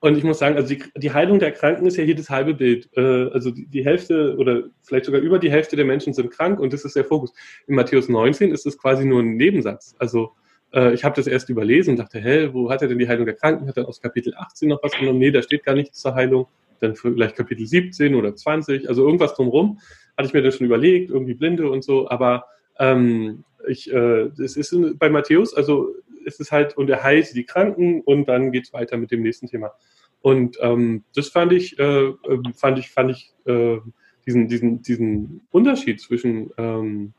und 0.00 0.18
ich 0.18 0.24
muss 0.24 0.40
sagen, 0.40 0.56
also 0.56 0.68
die, 0.68 0.82
die, 0.96 1.12
Heilung 1.12 1.38
der 1.38 1.52
Kranken 1.52 1.86
ist 1.86 1.96
ja 1.96 2.02
hier 2.02 2.16
das 2.16 2.28
halbe 2.28 2.54
Bild. 2.54 2.90
Äh, 2.96 3.30
also 3.30 3.52
die, 3.52 3.66
die, 3.66 3.84
Hälfte 3.84 4.36
oder 4.36 4.64
vielleicht 4.82 5.06
sogar 5.06 5.20
über 5.20 5.38
die 5.38 5.50
Hälfte 5.50 5.76
der 5.76 5.84
Menschen 5.84 6.12
sind 6.12 6.32
krank 6.32 6.58
und 6.58 6.72
das 6.72 6.84
ist 6.84 6.96
der 6.96 7.04
Fokus. 7.04 7.32
In 7.68 7.76
Matthäus 7.76 8.08
19 8.08 8.50
ist 8.50 8.66
es 8.66 8.76
quasi 8.76 9.04
nur 9.04 9.20
ein 9.20 9.36
Nebensatz. 9.36 9.94
Also 9.98 10.32
äh, 10.72 10.94
ich 10.94 11.04
habe 11.04 11.16
das 11.16 11.26
erst 11.26 11.48
überlesen 11.48 11.92
und 11.92 11.98
dachte, 11.98 12.20
hä, 12.20 12.50
wo 12.52 12.70
hat 12.70 12.82
er 12.82 12.88
denn 12.88 12.98
die 12.98 13.08
Heilung 13.08 13.26
der 13.26 13.34
Kranken? 13.34 13.68
Hat 13.68 13.76
er 13.76 13.88
aus 13.88 14.00
Kapitel 14.00 14.34
18 14.36 14.68
noch 14.68 14.82
was 14.82 14.92
genommen? 14.92 15.18
Nee, 15.18 15.30
da 15.30 15.42
steht 15.42 15.64
gar 15.64 15.74
nichts 15.74 16.00
zur 16.00 16.14
Heilung. 16.14 16.46
Dann 16.80 16.96
vielleicht 16.96 17.36
Kapitel 17.36 17.66
17 17.66 18.14
oder 18.14 18.34
20, 18.34 18.88
also 18.88 19.04
irgendwas 19.04 19.34
drumherum. 19.34 19.78
Hatte 20.16 20.26
ich 20.26 20.34
mir 20.34 20.42
das 20.42 20.56
schon 20.56 20.66
überlegt, 20.66 21.10
irgendwie 21.10 21.34
Blinde 21.34 21.70
und 21.70 21.84
so. 21.84 22.08
Aber 22.10 22.44
ähm, 22.78 23.44
ich, 23.68 23.92
äh, 23.92 24.30
es 24.42 24.56
ist 24.56 24.74
bei 24.98 25.08
Matthäus, 25.08 25.54
also 25.54 25.94
ist 26.24 26.40
es 26.40 26.52
halt, 26.52 26.76
und 26.76 26.88
er 26.90 27.02
heilt 27.02 27.34
die 27.34 27.44
Kranken 27.44 28.00
und 28.00 28.28
dann 28.28 28.52
geht 28.52 28.64
es 28.64 28.72
weiter 28.72 28.96
mit 28.96 29.10
dem 29.10 29.22
nächsten 29.22 29.46
Thema. 29.46 29.72
Und 30.20 30.56
ähm, 30.60 31.04
das 31.14 31.28
fand 31.28 31.52
ich, 31.52 31.78
äh, 31.78 32.06
ähm, 32.28 32.54
fand 32.54 32.78
ich, 32.78 32.90
fand 32.90 33.10
ich 33.10 33.32
äh, 33.44 33.78
diesen, 34.26 34.48
diesen, 34.48 34.82
diesen 34.82 35.42
Unterschied 35.50 36.00
zwischen, 36.00 36.50
ähm, 36.56 37.12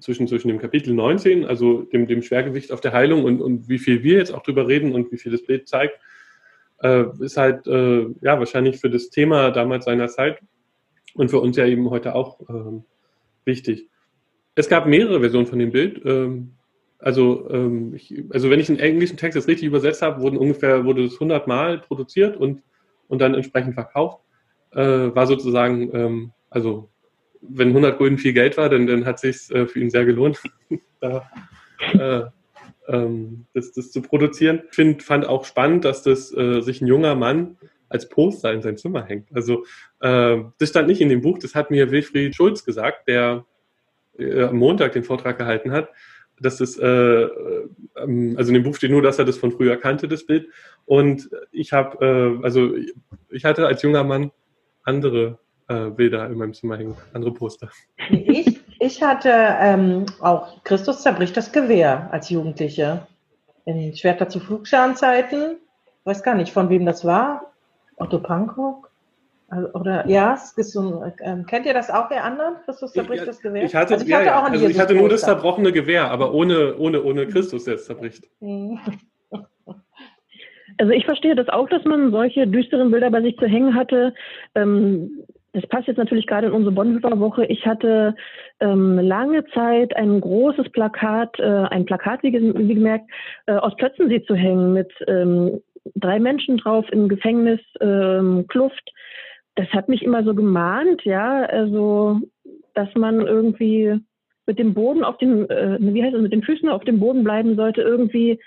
zwischen, 0.00 0.26
zwischen 0.26 0.48
dem 0.48 0.58
Kapitel 0.58 0.94
19, 0.94 1.44
also 1.44 1.82
dem, 1.82 2.06
dem 2.06 2.22
Schwergewicht 2.22 2.72
auf 2.72 2.80
der 2.80 2.92
Heilung 2.92 3.24
und, 3.24 3.40
und 3.40 3.68
wie 3.68 3.78
viel 3.78 4.02
wir 4.02 4.18
jetzt 4.18 4.32
auch 4.32 4.42
drüber 4.42 4.66
reden 4.66 4.92
und 4.92 5.12
wie 5.12 5.18
viel 5.18 5.32
das 5.32 5.42
Bild 5.42 5.68
zeigt, 5.68 5.98
äh, 6.82 7.04
ist 7.20 7.36
halt 7.36 7.66
äh, 7.66 8.06
ja 8.20 8.38
wahrscheinlich 8.38 8.78
für 8.78 8.90
das 8.90 9.10
Thema 9.10 9.50
damals 9.50 9.84
seiner 9.84 10.08
Zeit 10.08 10.40
und 11.14 11.30
für 11.30 11.40
uns 11.40 11.56
ja 11.56 11.66
eben 11.66 11.90
heute 11.90 12.14
auch 12.14 12.40
ähm, 12.48 12.84
wichtig. 13.44 13.88
Es 14.54 14.68
gab 14.68 14.86
mehrere 14.86 15.20
Versionen 15.20 15.46
von 15.46 15.58
dem 15.58 15.72
Bild. 15.72 16.02
Ähm, 16.04 16.52
also, 16.98 17.48
ähm, 17.50 17.94
ich, 17.94 18.24
also 18.30 18.50
wenn 18.50 18.60
ich 18.60 18.66
den 18.66 18.78
englischen 18.78 19.16
Text 19.16 19.36
jetzt 19.36 19.48
richtig 19.48 19.66
übersetzt 19.66 20.02
habe, 20.02 20.20
wurden 20.20 20.36
ungefähr, 20.36 20.84
wurde 20.84 21.04
es 21.04 21.14
100 21.14 21.46
Mal 21.46 21.78
produziert 21.78 22.36
und, 22.36 22.62
und 23.08 23.20
dann 23.20 23.34
entsprechend 23.34 23.74
verkauft. 23.74 24.20
Äh, 24.72 25.14
war 25.14 25.26
sozusagen, 25.26 25.94
ähm, 25.94 26.32
also 26.50 26.89
wenn 27.42 27.68
100 27.68 27.98
Gulden 27.98 28.18
viel 28.18 28.32
Geld 28.32 28.56
war, 28.56 28.68
dann, 28.68 28.86
dann 28.86 29.04
hat 29.04 29.18
sich 29.18 29.50
äh, 29.50 29.66
für 29.66 29.80
ihn 29.80 29.90
sehr 29.90 30.04
gelohnt, 30.04 30.40
da, 31.00 31.30
äh, 31.92 32.22
ähm, 32.88 33.46
das, 33.54 33.72
das 33.72 33.90
zu 33.90 34.02
produzieren. 34.02 34.62
Ich 34.68 34.74
find, 34.74 35.02
fand 35.02 35.26
auch 35.26 35.44
spannend, 35.44 35.84
dass 35.84 36.02
das 36.02 36.34
äh, 36.36 36.60
sich 36.60 36.80
ein 36.80 36.86
junger 36.86 37.14
Mann 37.14 37.56
als 37.88 38.08
Poster 38.08 38.52
in 38.52 38.62
sein 38.62 38.76
Zimmer 38.76 39.04
hängt. 39.04 39.28
Also 39.34 39.64
äh, 40.00 40.38
das 40.58 40.68
stand 40.68 40.88
nicht 40.88 41.00
in 41.00 41.08
dem 41.08 41.22
Buch, 41.22 41.38
das 41.38 41.54
hat 41.54 41.70
mir 41.70 41.90
Wilfried 41.90 42.34
Schulz 42.34 42.64
gesagt, 42.64 43.08
der 43.08 43.44
äh, 44.18 44.44
am 44.44 44.56
Montag 44.56 44.92
den 44.92 45.04
Vortrag 45.04 45.38
gehalten 45.38 45.72
hat 45.72 45.90
dass 46.42 46.56
das, 46.56 46.78
äh, 46.78 46.86
ähm, 46.86 48.34
also 48.38 48.48
in 48.48 48.54
dem 48.54 48.62
Buch 48.62 48.74
steht 48.74 48.90
nur, 48.90 49.02
dass 49.02 49.18
er 49.18 49.26
das 49.26 49.36
von 49.36 49.52
früher 49.52 49.76
kannte, 49.76 50.08
das 50.08 50.24
Bild. 50.24 50.48
Und 50.86 51.28
ich 51.52 51.74
habe, 51.74 52.40
also 52.42 52.74
ich 53.28 53.44
hatte 53.44 53.66
als 53.66 53.82
junger 53.82 54.04
Mann 54.04 54.30
andere 54.82 55.38
äh, 55.70 55.88
Bilder 55.90 56.26
in 56.26 56.36
meinem 56.36 56.52
Zimmer 56.52 56.76
hängen, 56.76 56.96
andere 57.12 57.32
Poster. 57.32 57.70
Ich, 58.10 58.60
ich 58.80 59.02
hatte 59.02 59.30
ähm, 59.32 60.06
auch 60.20 60.62
Christus 60.64 61.02
zerbricht 61.02 61.36
das 61.36 61.52
Gewehr 61.52 62.08
als 62.12 62.28
Jugendliche. 62.28 63.06
In 63.66 63.94
Schwerter 63.94 64.28
zu 64.28 64.40
Flugscharnzeiten. 64.40 65.58
Weiß 66.04 66.24
gar 66.24 66.34
nicht, 66.34 66.52
von 66.52 66.70
wem 66.70 66.86
das 66.86 67.04
war. 67.04 67.52
Otto 67.96 68.18
Pankow. 68.18 68.84
Also, 69.48 69.68
oder 69.74 70.08
ja, 70.08 70.34
es 70.34 70.52
ist 70.56 70.72
so 70.72 71.02
ein, 71.02 71.12
ähm, 71.22 71.46
kennt 71.46 71.66
ihr 71.66 71.74
das 71.74 71.90
auch, 71.90 72.10
ihr 72.10 72.22
anderen? 72.22 72.54
Christus 72.64 72.92
zerbricht 72.92 73.22
ich, 73.22 73.28
das 73.28 73.40
Gewehr? 73.40 73.64
Ich 73.64 73.74
hatte, 73.74 73.94
also 73.94 74.06
ich 74.06 74.12
hatte, 74.12 74.26
ja, 74.26 74.40
auch 74.40 74.50
also 74.50 74.66
ich 74.66 74.78
hatte 74.78 74.94
nur 74.94 75.08
das 75.08 75.22
zerbrochene 75.22 75.72
Gewehr, 75.72 76.10
aber 76.10 76.32
ohne, 76.32 76.76
ohne, 76.78 77.02
ohne 77.02 77.26
Christus, 77.26 77.64
der 77.64 77.74
es 77.74 77.84
zerbricht. 77.84 78.28
Also 80.78 80.92
ich 80.92 81.04
verstehe 81.04 81.34
das 81.34 81.48
auch, 81.48 81.68
dass 81.68 81.84
man 81.84 82.10
solche 82.10 82.46
düsteren 82.46 82.90
Bilder 82.90 83.10
bei 83.10 83.20
sich 83.20 83.36
zu 83.36 83.46
hängen 83.46 83.74
hatte. 83.74 84.14
Ähm, 84.54 85.24
das 85.52 85.66
passt 85.66 85.88
jetzt 85.88 85.96
natürlich 85.96 86.26
gerade 86.26 86.46
in 86.46 86.52
unsere 86.52 86.72
Bonhoeffer 86.72 87.18
Woche. 87.18 87.44
Ich 87.46 87.66
hatte 87.66 88.14
ähm, 88.60 88.98
lange 88.98 89.44
Zeit 89.46 89.96
ein 89.96 90.20
großes 90.20 90.70
Plakat, 90.70 91.38
äh, 91.38 91.66
ein 91.70 91.84
Plakat, 91.84 92.22
wie, 92.22 92.32
wie 92.32 92.74
gemerkt, 92.74 93.10
äh, 93.46 93.54
aus 93.54 93.74
Plötzensee 93.76 94.22
zu 94.22 94.34
hängen 94.34 94.72
mit 94.72 94.92
ähm, 95.08 95.60
drei 95.96 96.20
Menschen 96.20 96.58
drauf 96.58 96.86
im 96.92 97.08
Gefängnis, 97.08 97.60
ähm, 97.80 98.46
Kluft 98.48 98.90
das 99.60 99.68
hat 99.70 99.88
mich 99.88 100.02
immer 100.02 100.24
so 100.24 100.34
gemahnt, 100.34 101.04
ja, 101.04 101.42
also 101.44 102.20
dass 102.74 102.88
man 102.94 103.20
irgendwie 103.20 103.98
mit 104.46 104.58
dem 104.58 104.74
Boden 104.74 105.04
auf 105.04 105.18
den, 105.18 105.48
äh, 105.50 105.76
wie 105.80 106.02
heißt 106.02 106.14
es, 106.14 106.22
mit 106.22 106.32
den 106.32 106.42
Füßen 106.42 106.68
auf 106.68 106.84
dem 106.84 107.00
Boden 107.00 107.24
bleiben 107.24 107.56
sollte, 107.56 107.82
irgendwie 107.82 108.40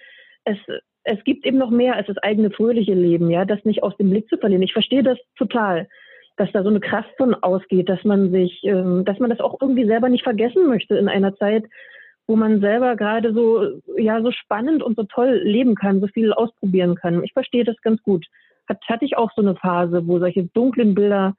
es 0.46 0.58
es 1.06 1.22
gibt 1.26 1.46
eben 1.46 1.58
noch 1.58 1.70
mehr 1.70 1.98
als 1.98 2.08
das 2.08 2.18
eigene 2.20 2.50
fröhliche 2.50 2.94
Leben, 2.94 3.30
ja, 3.30 3.44
das 3.44 3.66
nicht 3.66 3.84
aus 3.84 3.96
dem 3.98 4.10
Blick 4.10 4.30
zu 4.30 4.38
verlieren. 4.38 4.64
Ich 4.64 4.72
verstehe 4.72 5.04
das 5.04 5.18
total, 5.36 5.90
dass 6.38 6.52
da 6.52 6.64
so 6.64 6.70
eine 6.70 6.80
Kraft 6.80 7.12
von 7.18 7.36
ausgeht, 7.36 7.90
dass 7.90 8.04
man 8.04 8.32
sich, 8.32 8.62
ähm, 8.64 9.06
dass 9.06 9.20
man 9.20 9.30
das 9.30 9.40
auch 9.40 9.62
irgendwie 9.62 9.86
selber 9.86 10.10
nicht 10.10 10.24
vergessen 10.24 10.68
möchte 10.68 10.96
in 10.96 11.08
einer 11.08 11.36
Zeit, 11.36 11.66
wo 12.28 12.36
man 12.36 12.62
selber 12.62 12.96
gerade 12.96 13.34
so, 13.34 13.82
ja, 13.98 14.22
so 14.22 14.32
spannend 14.32 14.82
und 14.82 14.96
so 14.96 15.04
toll 15.04 15.42
leben 15.44 15.76
kann, 15.76 16.00
so 16.02 16.08
viel 16.08 16.34
ausprobieren 16.34 16.96
kann. 16.96 17.24
Ich 17.24 17.34
verstehe 17.34 17.66
das 17.66 17.80
ganz 17.82 18.02
gut 18.02 18.26
hat, 18.68 18.82
hatte 18.88 19.06
ich 19.06 19.18
auch 19.18 19.32
so 19.36 19.42
eine 19.42 19.56
Phase, 19.56 20.08
wo 20.08 20.20
solche 20.20 20.46
dunklen 20.46 20.96
Bilder 20.96 21.36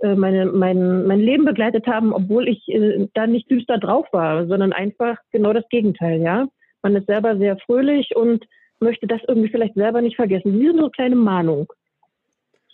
äh, 0.00 0.14
meine, 0.14 0.46
mein, 0.46 1.06
mein 1.06 1.20
Leben 1.20 1.44
begleitet 1.44 1.86
haben, 1.86 2.12
obwohl 2.12 2.48
ich 2.48 2.66
äh, 2.68 3.08
da 3.14 3.26
nicht 3.26 3.50
düster 3.50 3.78
drauf 3.78 4.06
war, 4.12 4.46
sondern 4.46 4.72
einfach 4.72 5.16
genau 5.30 5.52
das 5.52 5.68
Gegenteil, 5.68 6.20
ja. 6.20 6.46
Man 6.82 6.96
ist 6.96 7.06
selber 7.06 7.36
sehr 7.38 7.56
fröhlich 7.58 8.14
und 8.14 8.44
möchte 8.78 9.06
das 9.06 9.20
irgendwie 9.26 9.48
vielleicht 9.48 9.74
selber 9.74 10.02
nicht 10.02 10.16
vergessen. 10.16 10.58
Wie 10.58 10.66
so 10.66 10.76
eine 10.76 10.90
kleine 10.90 11.16
Mahnung. 11.16 11.72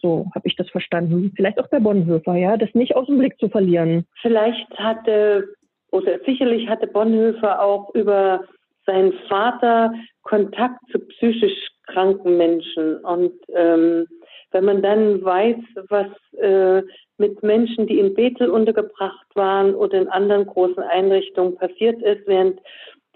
So 0.01 0.27
habe 0.35 0.49
ich 0.49 0.57
das 0.57 0.69
verstanden. 0.71 1.33
Vielleicht 1.37 1.59
auch 1.59 1.69
bei 1.69 1.79
Bonhoeffer, 1.79 2.35
ja, 2.37 2.57
das 2.57 2.75
nicht 2.75 2.97
aus 2.97 3.07
dem 3.07 3.19
Blick 3.19 3.39
zu 3.39 3.49
verlieren. 3.49 4.07
Vielleicht 4.23 4.71
hatte, 4.79 5.49
oder 5.91 6.19
sicherlich 6.25 6.69
hatte 6.69 6.87
Bonhoeffer 6.87 7.63
auch 7.63 7.95
über 7.95 8.45
seinen 8.87 9.13
Vater 9.29 9.93
Kontakt 10.23 10.81
zu 10.91 10.99
psychisch 10.99 11.69
kranken 11.87 12.37
Menschen. 12.37 12.97
Und 12.99 13.33
ähm, 13.55 14.07
wenn 14.53 14.65
man 14.65 14.83
dann 14.83 15.23
weiß, 15.23 15.59
was 15.89 16.09
äh, 16.39 16.83
mit 17.19 17.43
Menschen, 17.43 17.87
die 17.87 17.99
in 17.99 18.15
Bethel 18.15 18.51
untergebracht 18.51 19.27
waren 19.35 19.75
oder 19.75 19.99
in 19.99 20.09
anderen 20.09 20.47
großen 20.47 20.83
Einrichtungen 20.83 21.57
passiert 21.57 22.03
ist 22.03 22.27
während 22.27 22.61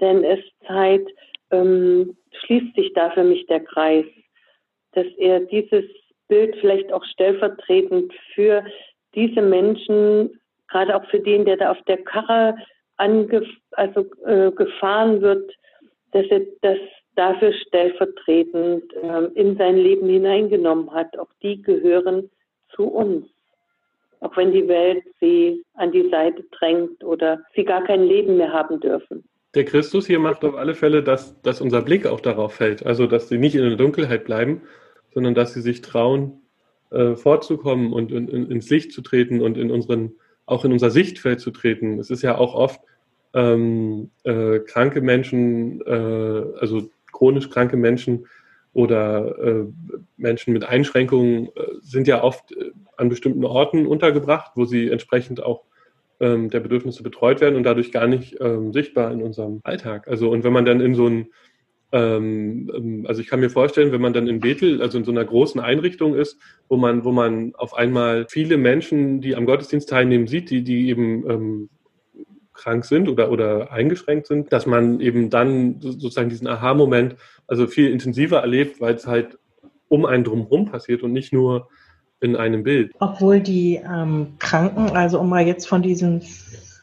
der 0.00 0.10
NS-Zeit, 0.10 1.06
ähm, 1.50 2.16
schließt 2.40 2.74
sich 2.76 2.92
da 2.94 3.10
für 3.10 3.24
mich 3.24 3.46
der 3.46 3.60
Kreis, 3.60 4.06
dass 4.92 5.06
er 5.18 5.40
dieses 5.40 5.84
Bild 6.28 6.56
vielleicht 6.60 6.92
auch 6.92 7.04
stellvertretend 7.04 8.12
für 8.34 8.64
diese 9.14 9.42
Menschen, 9.42 10.40
gerade 10.68 10.96
auch 10.96 11.04
für 11.10 11.20
den, 11.20 11.44
der 11.44 11.56
da 11.56 11.70
auf 11.70 11.82
der 11.86 11.98
Karre 11.98 12.56
ange 12.96 13.46
also, 13.72 14.04
äh, 14.24 14.50
gefahren 14.52 15.20
wird, 15.20 15.50
dass 16.12 16.26
er 16.30 16.40
das 16.62 16.78
dafür 17.16 17.52
stellvertretend 17.52 18.92
äh, 18.94 19.24
in 19.34 19.56
sein 19.56 19.76
Leben 19.76 20.08
hineingenommen 20.08 20.92
hat. 20.92 21.18
Auch 21.18 21.30
die 21.42 21.62
gehören 21.62 22.30
zu 22.74 22.84
uns. 22.84 23.26
Auch 24.20 24.36
wenn 24.36 24.52
die 24.52 24.66
Welt 24.68 25.04
sie 25.20 25.62
an 25.74 25.92
die 25.92 26.08
Seite 26.08 26.44
drängt 26.52 27.04
oder 27.04 27.40
sie 27.54 27.64
gar 27.64 27.84
kein 27.84 28.04
Leben 28.04 28.36
mehr 28.36 28.52
haben 28.52 28.80
dürfen. 28.80 29.24
Der 29.54 29.64
Christus 29.64 30.06
hier 30.06 30.18
macht 30.18 30.44
auf 30.44 30.56
alle 30.56 30.74
Fälle, 30.74 31.02
dass, 31.02 31.40
dass 31.42 31.60
unser 31.60 31.82
Blick 31.82 32.06
auch 32.06 32.20
darauf 32.20 32.54
fällt. 32.54 32.84
Also, 32.84 33.06
dass 33.06 33.28
sie 33.28 33.38
nicht 33.38 33.54
in 33.54 33.62
der 33.62 33.76
Dunkelheit 33.76 34.24
bleiben, 34.24 34.62
sondern 35.14 35.34
dass 35.34 35.54
sie 35.54 35.62
sich 35.62 35.80
trauen, 35.80 36.42
äh, 36.90 37.16
vorzukommen 37.16 37.92
und 37.92 38.12
in, 38.12 38.28
in, 38.28 38.50
ins 38.50 38.68
Licht 38.70 38.92
zu 38.92 39.00
treten 39.02 39.40
und 39.40 39.56
in 39.56 39.70
unseren, 39.70 40.12
auch 40.46 40.64
in 40.64 40.72
unser 40.72 40.90
Sichtfeld 40.90 41.40
zu 41.40 41.50
treten. 41.50 41.98
Es 41.98 42.10
ist 42.10 42.22
ja 42.22 42.36
auch 42.36 42.54
oft 42.54 42.80
ähm, 43.32 44.10
äh, 44.24 44.60
kranke 44.60 45.00
Menschen, 45.00 45.80
äh, 45.86 46.58
also 46.60 46.90
chronisch 47.12 47.50
kranke 47.50 47.76
Menschen 47.76 48.26
oder 48.72 49.38
äh, 49.38 49.64
Menschen 50.16 50.52
mit 50.52 50.64
Einschränkungen 50.64 51.46
äh, 51.46 51.50
sind 51.80 52.08
ja 52.08 52.22
oft 52.22 52.52
äh, 52.52 52.72
an 52.96 53.08
bestimmten 53.08 53.44
Orten 53.44 53.86
untergebracht, 53.86 54.52
wo 54.56 54.64
sie 54.64 54.90
entsprechend 54.90 55.42
auch 55.42 55.62
ähm, 56.20 56.50
der 56.50 56.60
Bedürfnisse 56.60 57.02
betreut 57.02 57.40
werden 57.40 57.56
und 57.56 57.62
dadurch 57.62 57.92
gar 57.92 58.06
nicht 58.06 58.36
ähm, 58.40 58.72
sichtbar 58.72 59.12
in 59.12 59.22
unserem 59.22 59.60
Alltag. 59.64 60.08
Also 60.08 60.30
und 60.30 60.44
wenn 60.44 60.52
man 60.52 60.64
dann 60.64 60.80
in 60.80 60.94
so 60.94 61.06
ein 61.06 61.28
also 61.94 63.20
ich 63.20 63.28
kann 63.28 63.40
mir 63.40 63.50
vorstellen, 63.50 63.92
wenn 63.92 64.00
man 64.00 64.12
dann 64.12 64.26
in 64.26 64.40
Bethel, 64.40 64.82
also 64.82 64.98
in 64.98 65.04
so 65.04 65.12
einer 65.12 65.24
großen 65.24 65.60
Einrichtung 65.60 66.14
ist, 66.14 66.38
wo 66.68 66.76
man, 66.76 67.04
wo 67.04 67.12
man 67.12 67.54
auf 67.54 67.74
einmal 67.74 68.26
viele 68.28 68.56
Menschen, 68.56 69.20
die 69.20 69.36
am 69.36 69.46
Gottesdienst 69.46 69.88
teilnehmen, 69.88 70.26
sieht, 70.26 70.50
die, 70.50 70.64
die 70.64 70.88
eben 70.88 71.30
ähm, 71.30 71.68
krank 72.52 72.84
sind 72.84 73.08
oder, 73.08 73.30
oder 73.30 73.70
eingeschränkt 73.70 74.26
sind, 74.26 74.52
dass 74.52 74.66
man 74.66 75.00
eben 75.00 75.30
dann 75.30 75.80
sozusagen 75.80 76.30
diesen 76.30 76.48
Aha-Moment 76.48 77.14
also 77.46 77.66
viel 77.68 77.90
intensiver 77.90 78.40
erlebt, 78.40 78.80
weil 78.80 78.94
es 78.94 79.06
halt 79.06 79.38
um 79.88 80.04
einen 80.04 80.24
drumherum 80.24 80.66
passiert 80.66 81.02
und 81.02 81.12
nicht 81.12 81.32
nur 81.32 81.68
in 82.20 82.34
einem 82.34 82.64
Bild. 82.64 82.92
Obwohl 82.98 83.40
die 83.40 83.76
ähm, 83.76 84.34
Kranken, 84.38 84.96
also 84.96 85.20
um 85.20 85.28
mal 85.28 85.46
jetzt 85.46 85.68
von 85.68 85.82
diesen 85.82 86.22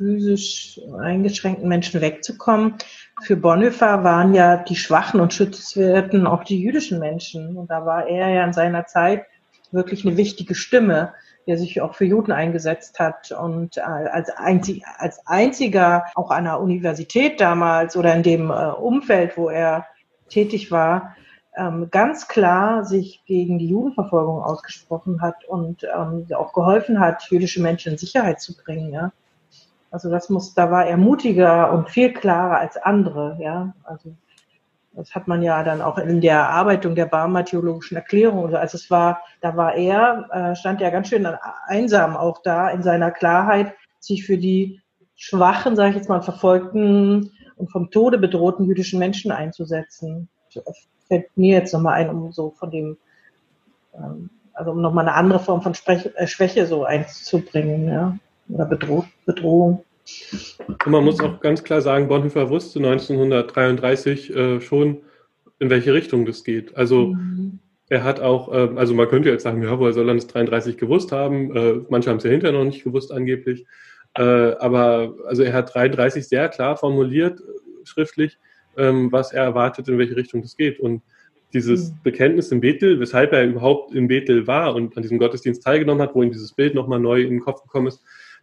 physisch 0.01 0.81
eingeschränkten 0.99 1.69
Menschen 1.69 2.01
wegzukommen, 2.01 2.75
für 3.21 3.35
Bonhoeffer 3.35 4.03
waren 4.03 4.33
ja 4.33 4.57
die 4.57 4.75
Schwachen 4.75 5.19
und 5.19 5.31
Schützwerten 5.31 6.25
auch 6.25 6.43
die 6.43 6.59
jüdischen 6.59 6.97
Menschen. 6.97 7.55
Und 7.55 7.69
da 7.69 7.85
war 7.85 8.07
er 8.07 8.29
ja 8.29 8.43
in 8.43 8.53
seiner 8.53 8.87
Zeit 8.87 9.25
wirklich 9.71 10.05
eine 10.05 10.17
wichtige 10.17 10.55
Stimme, 10.55 11.13
der 11.45 11.59
sich 11.59 11.81
auch 11.81 11.93
für 11.93 12.05
Juden 12.05 12.31
eingesetzt 12.31 12.99
hat 12.99 13.31
und 13.31 13.77
äh, 13.77 13.81
als, 13.81 14.29
einzig, 14.31 14.83
als 14.97 15.25
einziger 15.27 16.05
auch 16.15 16.31
an 16.31 16.45
der 16.45 16.59
Universität 16.59 17.39
damals 17.39 17.95
oder 17.95 18.15
in 18.15 18.23
dem 18.23 18.49
äh, 18.49 18.71
Umfeld, 18.71 19.37
wo 19.37 19.49
er 19.49 19.85
tätig 20.29 20.71
war, 20.71 21.15
ähm, 21.55 21.89
ganz 21.91 22.27
klar 22.27 22.85
sich 22.85 23.23
gegen 23.25 23.59
die 23.59 23.67
Judenverfolgung 23.67 24.41
ausgesprochen 24.41 25.21
hat 25.21 25.45
und 25.47 25.83
ähm, 25.83 26.25
auch 26.35 26.53
geholfen 26.53 26.99
hat, 26.99 27.29
jüdische 27.29 27.61
Menschen 27.61 27.91
in 27.93 27.97
Sicherheit 27.99 28.41
zu 28.41 28.55
bringen. 28.55 29.11
Also 29.91 30.09
das 30.09 30.29
muss, 30.29 30.53
da 30.53 30.71
war 30.71 30.85
er 30.85 30.97
mutiger 30.97 31.71
und 31.73 31.89
viel 31.89 32.13
klarer 32.13 32.57
als 32.57 32.77
andere. 32.77 33.37
Ja, 33.39 33.73
also 33.83 34.15
das 34.93 35.13
hat 35.13 35.27
man 35.27 35.41
ja 35.41 35.63
dann 35.63 35.81
auch 35.81 35.97
in 35.97 36.21
der 36.21 36.35
Erarbeitung 36.35 36.95
der 36.95 37.05
Barmer 37.05 37.45
theologischen 37.45 37.97
Erklärung. 37.97 38.55
Also 38.55 38.77
es 38.77 38.89
war, 38.89 39.21
da 39.41 39.55
war 39.55 39.75
er, 39.75 40.27
äh, 40.31 40.55
stand 40.55 40.81
er 40.81 40.91
ganz 40.91 41.09
schön 41.09 41.27
einsam 41.67 42.15
auch 42.15 42.41
da 42.41 42.69
in 42.69 42.83
seiner 42.83 43.11
Klarheit, 43.11 43.73
sich 43.99 44.25
für 44.25 44.37
die 44.37 44.81
schwachen, 45.15 45.75
sage 45.75 45.91
ich 45.91 45.95
jetzt 45.97 46.09
mal, 46.09 46.21
verfolgten 46.21 47.31
und 47.57 47.71
vom 47.71 47.91
Tode 47.91 48.17
bedrohten 48.17 48.65
jüdischen 48.65 48.97
Menschen 48.97 49.31
einzusetzen. 49.31 50.29
Das 50.53 50.87
fällt 51.07 51.37
mir 51.37 51.57
jetzt 51.57 51.73
nochmal 51.73 51.93
ein, 51.95 52.09
um 52.09 52.31
so 52.31 52.51
von 52.51 52.71
dem, 52.71 52.97
ähm, 53.93 54.29
also 54.53 54.71
um 54.71 54.81
nochmal 54.81 55.07
eine 55.07 55.15
andere 55.15 55.39
Form 55.39 55.61
von 55.61 55.73
äh, 55.85 56.27
Schwäche 56.27 56.65
so 56.65 56.85
einzubringen, 56.85 57.87
ja, 57.87 58.17
oder 58.53 58.65
Bedroh 58.65 59.05
Bedrohung. 59.25 59.83
Und 60.67 60.87
man 60.87 61.03
muss 61.03 61.19
auch 61.19 61.39
ganz 61.39 61.63
klar 61.63 61.81
sagen, 61.81 62.07
Bonhoeffer 62.07 62.49
wusste 62.49 62.79
1933 62.79 64.35
äh, 64.35 64.61
schon, 64.61 65.01
in 65.59 65.69
welche 65.69 65.93
Richtung 65.93 66.25
das 66.25 66.43
geht. 66.43 66.75
Also 66.75 67.07
mhm. 67.07 67.59
er 67.87 68.03
hat 68.03 68.19
auch, 68.19 68.51
äh, 68.51 68.69
also 68.75 68.93
man 68.93 69.07
könnte 69.07 69.29
jetzt 69.29 69.43
sagen, 69.43 69.61
ja, 69.61 69.79
woher 69.79 69.93
soll 69.93 70.09
er 70.09 70.15
das 70.15 70.27
33 70.27 70.77
gewusst 70.77 71.11
haben? 71.11 71.55
Äh, 71.55 71.81
manche 71.89 72.09
haben 72.09 72.17
es 72.17 72.23
ja 72.23 72.31
hinterher 72.31 72.57
noch 72.57 72.65
nicht 72.65 72.83
gewusst 72.83 73.11
angeblich. 73.11 73.65
Äh, 74.15 74.23
aber 74.23 75.15
also 75.27 75.43
er 75.43 75.53
hat 75.53 75.73
33 75.73 76.27
sehr 76.27 76.49
klar 76.49 76.75
formuliert, 76.77 77.39
schriftlich, 77.83 78.37
ähm, 78.75 79.11
was 79.11 79.33
er 79.33 79.43
erwartet, 79.43 79.87
in 79.87 79.97
welche 79.97 80.15
Richtung 80.15 80.41
das 80.41 80.57
geht. 80.57 80.79
Und 80.79 81.03
dieses 81.53 81.91
mhm. 81.91 81.95
Bekenntnis 82.03 82.51
in 82.51 82.61
Bethel, 82.61 82.99
weshalb 82.99 83.33
er 83.33 83.45
überhaupt 83.45 83.93
in 83.93 84.07
Bethel 84.07 84.47
war 84.47 84.73
und 84.75 84.95
an 84.97 85.03
diesem 85.03 85.19
Gottesdienst 85.19 85.63
teilgenommen 85.63 86.01
hat, 86.01 86.15
wo 86.15 86.23
ihm 86.23 86.31
dieses 86.31 86.53
Bild 86.53 86.73
nochmal 86.75 86.99
neu 86.99 87.21
in 87.21 87.29
den 87.29 87.39
Kopf 87.39 87.61
gekommen 87.61 87.87
ist, 87.87 88.01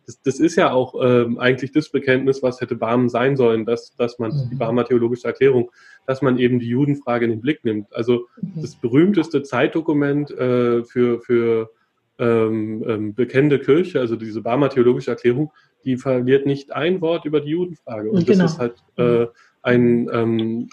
das, 0.09 0.23
das 0.23 0.41
ist 0.41 0.57
ja 0.57 0.73
auch 0.73 0.95
ähm, 1.03 1.39
eigentlich 1.39 1.71
das 1.73 1.91
Bekenntnis, 1.91 2.43
was 2.43 2.63
hätte 2.63 2.77
Barmen 2.77 3.11
sein 3.11 3.37
sollen, 3.37 3.67
dass, 3.67 3.95
dass 3.95 4.19
man, 4.19 4.31
mhm. 4.31 4.49
die 4.51 4.55
Barmer 4.55 4.87
theologische 4.87 5.27
Erklärung, 5.27 5.71
dass 6.07 6.23
man 6.23 6.39
eben 6.39 6.59
die 6.61 6.69
Judenfrage 6.69 7.27
in 7.27 7.31
den 7.31 7.43
Blick 7.43 7.63
nimmt. 7.63 7.95
Also 7.95 8.27
mhm. 8.41 8.63
das 8.63 8.75
berühmteste 8.77 9.43
Zeitdokument 9.43 10.31
äh, 10.31 10.83
für, 10.85 11.21
für 11.21 11.71
ähm, 12.19 12.83
ähm, 12.89 13.15
bekennende 13.15 13.59
Kirche, 13.59 14.01
also 14.01 14.17
diese 14.17 14.41
Barmer 14.41 14.71
theologische 14.71 15.11
Erklärung, 15.11 15.53
die 15.85 15.99
verliert 15.99 16.47
nicht 16.47 16.73
ein 16.73 17.03
Wort 17.03 17.27
über 17.27 17.43
die 17.43 17.51
Judenfrage. 17.51 18.11
Und 18.11 18.27
genau. 18.27 18.45
das 18.45 18.53
ist 18.55 18.59
halt 18.59 18.77
äh, 18.97 19.27
ein, 19.61 20.09
ähm, 20.11 20.71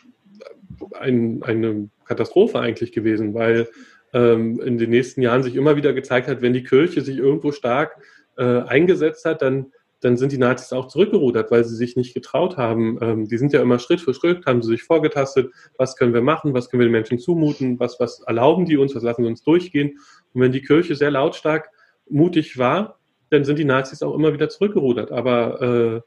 ein, 0.97 1.43
eine 1.43 1.89
Katastrophe 2.05 2.59
eigentlich 2.61 2.93
gewesen, 2.93 3.33
weil 3.33 3.67
ähm, 4.13 4.61
in 4.61 4.77
den 4.77 4.91
nächsten 4.91 5.21
Jahren 5.21 5.43
sich 5.43 5.57
immer 5.57 5.75
wieder 5.75 5.91
gezeigt 5.91 6.29
hat, 6.29 6.41
wenn 6.41 6.53
die 6.53 6.63
Kirche 6.63 7.01
sich 7.01 7.17
irgendwo 7.17 7.51
stark 7.51 7.97
äh, 8.37 8.61
eingesetzt 8.61 9.25
hat, 9.25 9.41
dann, 9.41 9.71
dann 10.01 10.17
sind 10.17 10.31
die 10.31 10.37
Nazis 10.37 10.73
auch 10.73 10.87
zurückgerudert, 10.87 11.51
weil 11.51 11.63
sie 11.63 11.75
sich 11.75 11.95
nicht 11.95 12.13
getraut 12.13 12.57
haben. 12.57 12.97
Ähm, 13.01 13.27
die 13.27 13.37
sind 13.37 13.53
ja 13.53 13.61
immer 13.61 13.79
Schritt 13.79 14.01
für 14.01 14.13
Schritt, 14.13 14.45
haben 14.45 14.61
sie 14.61 14.69
sich 14.69 14.83
vorgetastet, 14.83 15.51
was 15.77 15.95
können 15.95 16.13
wir 16.13 16.21
machen, 16.21 16.53
was 16.53 16.69
können 16.69 16.81
wir 16.81 16.87
den 16.87 16.91
Menschen 16.91 17.19
zumuten, 17.19 17.79
was, 17.79 17.99
was 17.99 18.21
erlauben 18.21 18.65
die 18.65 18.77
uns, 18.77 18.95
was 18.95 19.03
lassen 19.03 19.23
sie 19.23 19.29
uns 19.29 19.43
durchgehen. 19.43 19.97
Und 20.33 20.41
wenn 20.41 20.51
die 20.51 20.61
Kirche 20.61 20.95
sehr 20.95 21.11
lautstark 21.11 21.69
mutig 22.09 22.57
war, 22.57 22.99
dann 23.29 23.43
sind 23.43 23.59
die 23.59 23.65
Nazis 23.65 24.03
auch 24.03 24.15
immer 24.15 24.33
wieder 24.33 24.49
zurückgerudert. 24.49 25.11
Aber 25.11 25.61
äh, 25.61 26.01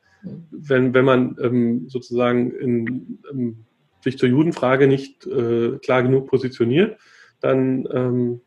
wenn, 0.50 0.94
wenn 0.94 1.04
man 1.04 1.36
ähm, 1.42 1.88
sozusagen 1.88 2.52
in, 2.52 3.18
in, 3.32 3.64
sich 4.02 4.18
zur 4.18 4.28
Judenfrage 4.28 4.86
nicht 4.86 5.26
äh, 5.26 5.78
klar 5.78 6.02
genug 6.02 6.28
positioniert, 6.28 6.98
dann 7.40 7.88
ähm, 7.92 8.40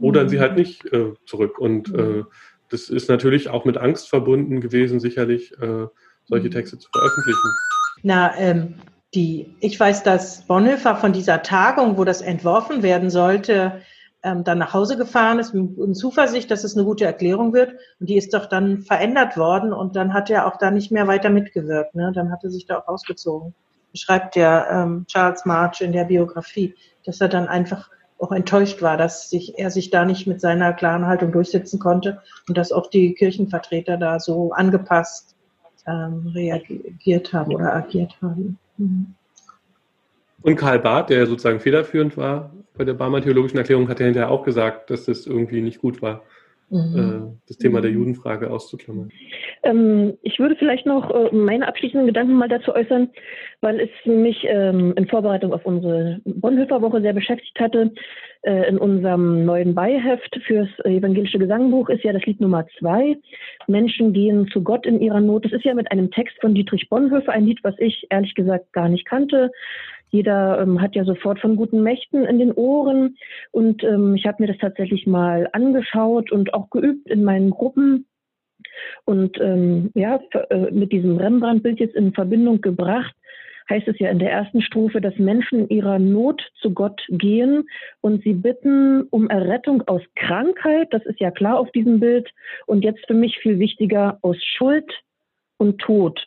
rudern 0.00 0.26
mhm. 0.26 0.30
sie 0.30 0.40
halt 0.40 0.56
nicht 0.56 0.84
äh, 0.92 1.12
zurück. 1.26 1.58
Und 1.58 1.92
äh, 1.94 2.02
mhm. 2.02 2.26
Das 2.70 2.88
ist 2.88 3.08
natürlich 3.08 3.48
auch 3.48 3.64
mit 3.64 3.76
Angst 3.76 4.08
verbunden 4.08 4.60
gewesen, 4.60 5.00
sicherlich 5.00 5.52
äh, 5.60 5.86
solche 6.24 6.48
mhm. 6.48 6.52
Texte 6.52 6.78
zu 6.78 6.88
veröffentlichen. 6.90 7.50
Na, 8.02 8.36
ähm, 8.38 8.74
die, 9.14 9.54
ich 9.60 9.78
weiß, 9.78 10.02
dass 10.02 10.42
Bonhoeffer 10.46 10.96
von 10.96 11.12
dieser 11.12 11.42
Tagung, 11.42 11.96
wo 11.96 12.04
das 12.04 12.20
entworfen 12.20 12.82
werden 12.82 13.10
sollte, 13.10 13.80
ähm, 14.22 14.44
dann 14.44 14.58
nach 14.58 14.74
Hause 14.74 14.96
gefahren 14.96 15.38
ist 15.38 15.54
in 15.54 15.94
Zuversicht, 15.94 16.50
dass 16.50 16.64
es 16.64 16.76
eine 16.76 16.84
gute 16.84 17.04
Erklärung 17.04 17.52
wird. 17.52 17.74
Und 18.00 18.10
die 18.10 18.16
ist 18.16 18.34
doch 18.34 18.46
dann 18.46 18.82
verändert 18.82 19.36
worden 19.36 19.72
und 19.72 19.94
dann 19.94 20.12
hat 20.12 20.30
er 20.30 20.46
auch 20.46 20.56
da 20.58 20.70
nicht 20.70 20.90
mehr 20.90 21.06
weiter 21.06 21.30
mitgewirkt. 21.30 21.94
Ne? 21.94 22.12
Dann 22.14 22.32
hat 22.32 22.42
er 22.42 22.50
sich 22.50 22.66
da 22.66 22.78
auch 22.78 22.88
ausgezogen. 22.88 23.54
Schreibt 23.94 24.34
der 24.34 24.68
ähm, 24.70 25.06
Charles 25.06 25.46
March 25.46 25.80
in 25.80 25.92
der 25.92 26.04
Biografie, 26.04 26.74
dass 27.04 27.20
er 27.20 27.28
dann 27.28 27.48
einfach 27.48 27.88
auch 28.18 28.32
enttäuscht 28.32 28.82
war, 28.82 28.96
dass 28.96 29.28
sich, 29.28 29.58
er 29.58 29.70
sich 29.70 29.90
da 29.90 30.04
nicht 30.04 30.26
mit 30.26 30.40
seiner 30.40 30.72
klaren 30.72 31.06
Haltung 31.06 31.32
durchsetzen 31.32 31.78
konnte 31.78 32.22
und 32.48 32.56
dass 32.56 32.72
auch 32.72 32.88
die 32.88 33.14
Kirchenvertreter 33.14 33.96
da 33.96 34.18
so 34.20 34.52
angepasst 34.52 35.36
ähm, 35.86 36.32
reagiert 36.34 37.32
haben 37.32 37.54
oder 37.54 37.74
agiert 37.74 38.16
haben. 38.22 38.58
Mhm. 38.78 39.14
Und 40.42 40.56
Karl 40.56 40.78
Barth, 40.78 41.10
der 41.10 41.26
sozusagen 41.26 41.60
federführend 41.60 42.16
war 42.16 42.52
bei 42.76 42.84
der 42.84 42.94
Barmer 42.94 43.22
Theologischen 43.22 43.58
Erklärung, 43.58 43.88
hat 43.88 44.00
ja 44.00 44.06
hinterher 44.06 44.30
auch 44.30 44.44
gesagt, 44.44 44.90
dass 44.90 45.06
das 45.06 45.26
irgendwie 45.26 45.60
nicht 45.60 45.80
gut 45.80 46.02
war, 46.02 46.22
mhm. 46.70 46.96
äh, 46.96 47.38
das 47.48 47.58
Thema 47.58 47.80
der. 47.80 47.90
Judenfrage 47.90 48.50
auszuklammern. 48.50 49.10
Ähm, 49.62 50.18
ich 50.22 50.38
würde 50.38 50.56
vielleicht 50.56 50.86
noch 50.86 51.10
äh, 51.10 51.34
meine 51.34 51.66
abschließenden 51.66 52.06
Gedanken 52.06 52.34
mal 52.34 52.48
dazu 52.48 52.74
äußern, 52.74 53.08
weil 53.60 53.80
es 53.80 53.90
mich 54.04 54.44
ähm, 54.48 54.92
in 54.96 55.06
Vorbereitung 55.06 55.52
auf 55.52 55.64
unsere 55.64 56.20
Bonhoeffer 56.24 56.82
Woche 56.82 57.00
sehr 57.00 57.12
beschäftigt 57.12 57.58
hatte. 57.58 57.92
Äh, 58.42 58.68
in 58.68 58.78
unserem 58.78 59.44
neuen 59.44 59.74
Beiheft 59.74 60.38
fürs 60.46 60.68
evangelische 60.84 61.38
Gesangbuch 61.38 61.88
ist 61.88 62.04
ja 62.04 62.12
das 62.12 62.24
Lied 62.26 62.40
Nummer 62.40 62.66
zwei. 62.78 63.16
Menschen 63.66 64.12
gehen 64.12 64.48
zu 64.52 64.62
Gott 64.62 64.86
in 64.86 65.00
ihrer 65.00 65.20
Not. 65.20 65.46
Das 65.46 65.52
ist 65.52 65.64
ja 65.64 65.74
mit 65.74 65.90
einem 65.90 66.10
Text 66.10 66.36
von 66.40 66.54
Dietrich 66.54 66.88
Bonhoeffer, 66.88 67.32
ein 67.32 67.46
Lied, 67.46 67.58
was 67.64 67.74
ich 67.78 68.06
ehrlich 68.10 68.34
gesagt 68.34 68.72
gar 68.72 68.88
nicht 68.88 69.04
kannte. 69.04 69.50
Jeder 70.10 70.60
ähm, 70.60 70.80
hat 70.80 70.94
ja 70.94 71.04
sofort 71.04 71.40
von 71.40 71.56
guten 71.56 71.82
Mächten 71.82 72.24
in 72.24 72.38
den 72.38 72.52
Ohren. 72.52 73.16
Und 73.50 73.82
ähm, 73.84 74.14
ich 74.14 74.26
habe 74.26 74.42
mir 74.42 74.48
das 74.48 74.58
tatsächlich 74.58 75.06
mal 75.06 75.48
angeschaut 75.52 76.30
und 76.32 76.54
auch 76.54 76.70
geübt 76.70 77.08
in 77.08 77.24
meinen 77.24 77.50
Gruppen. 77.50 78.06
Und 79.04 79.38
ähm, 79.40 79.90
ja, 79.94 80.20
äh, 80.50 80.70
mit 80.70 80.92
diesem 80.92 81.16
Rembrandt-Bild 81.16 81.80
jetzt 81.80 81.96
in 81.96 82.12
Verbindung 82.12 82.60
gebracht, 82.60 83.14
heißt 83.68 83.88
es 83.88 83.98
ja 83.98 84.10
in 84.10 84.18
der 84.18 84.30
ersten 84.30 84.62
Strophe, 84.62 85.00
dass 85.00 85.16
Menschen 85.18 85.68
ihrer 85.68 85.98
Not 85.98 86.42
zu 86.60 86.72
Gott 86.72 87.02
gehen 87.08 87.68
und 88.00 88.22
sie 88.22 88.32
bitten 88.32 89.02
um 89.10 89.28
Errettung 89.28 89.82
aus 89.88 90.02
Krankheit, 90.14 90.88
das 90.92 91.04
ist 91.04 91.20
ja 91.20 91.30
klar 91.30 91.58
auf 91.58 91.70
diesem 91.72 92.00
Bild, 92.00 92.30
und 92.66 92.84
jetzt 92.84 93.04
für 93.06 93.14
mich 93.14 93.38
viel 93.38 93.58
wichtiger 93.58 94.18
aus 94.22 94.36
Schuld 94.56 94.90
und 95.58 95.78
Tod. 95.78 96.26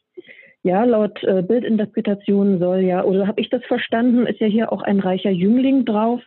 Ja, 0.64 0.84
laut 0.84 1.24
äh, 1.24 1.42
Bildinterpretation 1.42 2.60
soll 2.60 2.80
ja, 2.80 3.04
oder 3.04 3.28
habe 3.28 3.40
ich 3.40 3.50
das 3.50 3.64
verstanden, 3.64 4.28
ist 4.28 4.42
ja 4.42 4.48
hier 4.48 4.74
auch 4.74 4.82
ein 4.82 5.00
reicher 5.00 5.30
Jüngling 5.30 5.86
drauf, 5.86 6.22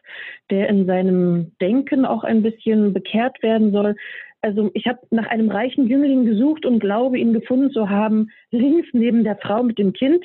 der 0.51 0.68
in 0.71 0.87
seinem 0.87 1.53
Denken 1.61 2.07
auch 2.07 2.25
ein 2.25 2.42
bisschen 2.42 2.95
bekehrt 2.95 3.42
werden 3.42 3.73
soll. 3.73 3.95
Also 4.40 4.71
ich 4.73 4.87
habe 4.87 5.01
nach 5.11 5.27
einem 5.27 5.51
reichen 5.51 5.87
Jüngling 5.87 6.25
gesucht 6.25 6.64
und 6.64 6.81
glaube, 6.81 7.18
ihn 7.18 7.35
gefunden 7.35 7.71
zu 7.71 7.90
haben, 7.90 8.31
links 8.51 8.88
neben 8.92 9.23
der 9.23 9.37
Frau 9.37 9.62
mit 9.62 9.79
dem 9.79 9.92
Kind, 9.92 10.25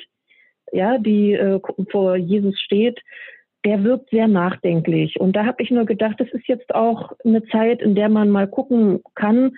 ja, 0.72 0.96
die 0.96 1.34
äh, 1.34 1.60
vor 1.90 2.16
Jesus 2.16 2.58
steht. 2.60 3.00
Der 3.64 3.84
wirkt 3.84 4.08
sehr 4.10 4.28
nachdenklich. 4.28 5.20
Und 5.20 5.36
da 5.36 5.44
habe 5.44 5.62
ich 5.62 5.70
nur 5.70 5.84
gedacht, 5.84 6.18
das 6.18 6.28
ist 6.30 6.46
jetzt 6.46 6.74
auch 6.74 7.12
eine 7.24 7.44
Zeit, 7.46 7.82
in 7.82 7.94
der 7.94 8.08
man 8.08 8.30
mal 8.30 8.46
gucken 8.46 9.02
kann, 9.14 9.52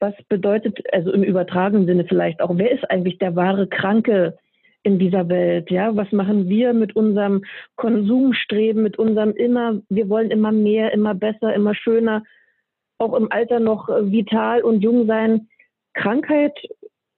was 0.00 0.14
bedeutet, 0.28 0.78
also 0.92 1.12
im 1.12 1.22
übertragenen 1.22 1.86
Sinne 1.86 2.04
vielleicht 2.04 2.40
auch, 2.40 2.50
wer 2.54 2.70
ist 2.70 2.90
eigentlich 2.90 3.18
der 3.18 3.36
wahre 3.36 3.68
Kranke 3.68 4.36
in 4.82 4.98
dieser 4.98 5.28
Welt? 5.28 5.70
Ja, 5.70 5.94
was 5.94 6.10
machen 6.10 6.48
wir 6.48 6.72
mit 6.72 6.96
unserem 6.96 7.44
Konsumstreben, 7.76 8.82
mit 8.82 8.98
unserem 8.98 9.32
immer, 9.32 9.80
wir 9.88 10.08
wollen 10.08 10.30
immer 10.30 10.52
mehr, 10.52 10.92
immer 10.92 11.14
besser, 11.14 11.54
immer 11.54 11.74
schöner, 11.74 12.24
auch 12.98 13.14
im 13.14 13.30
Alter 13.30 13.60
noch 13.60 13.88
vital 13.88 14.62
und 14.62 14.80
jung 14.80 15.06
sein. 15.06 15.48
Krankheit 15.94 16.58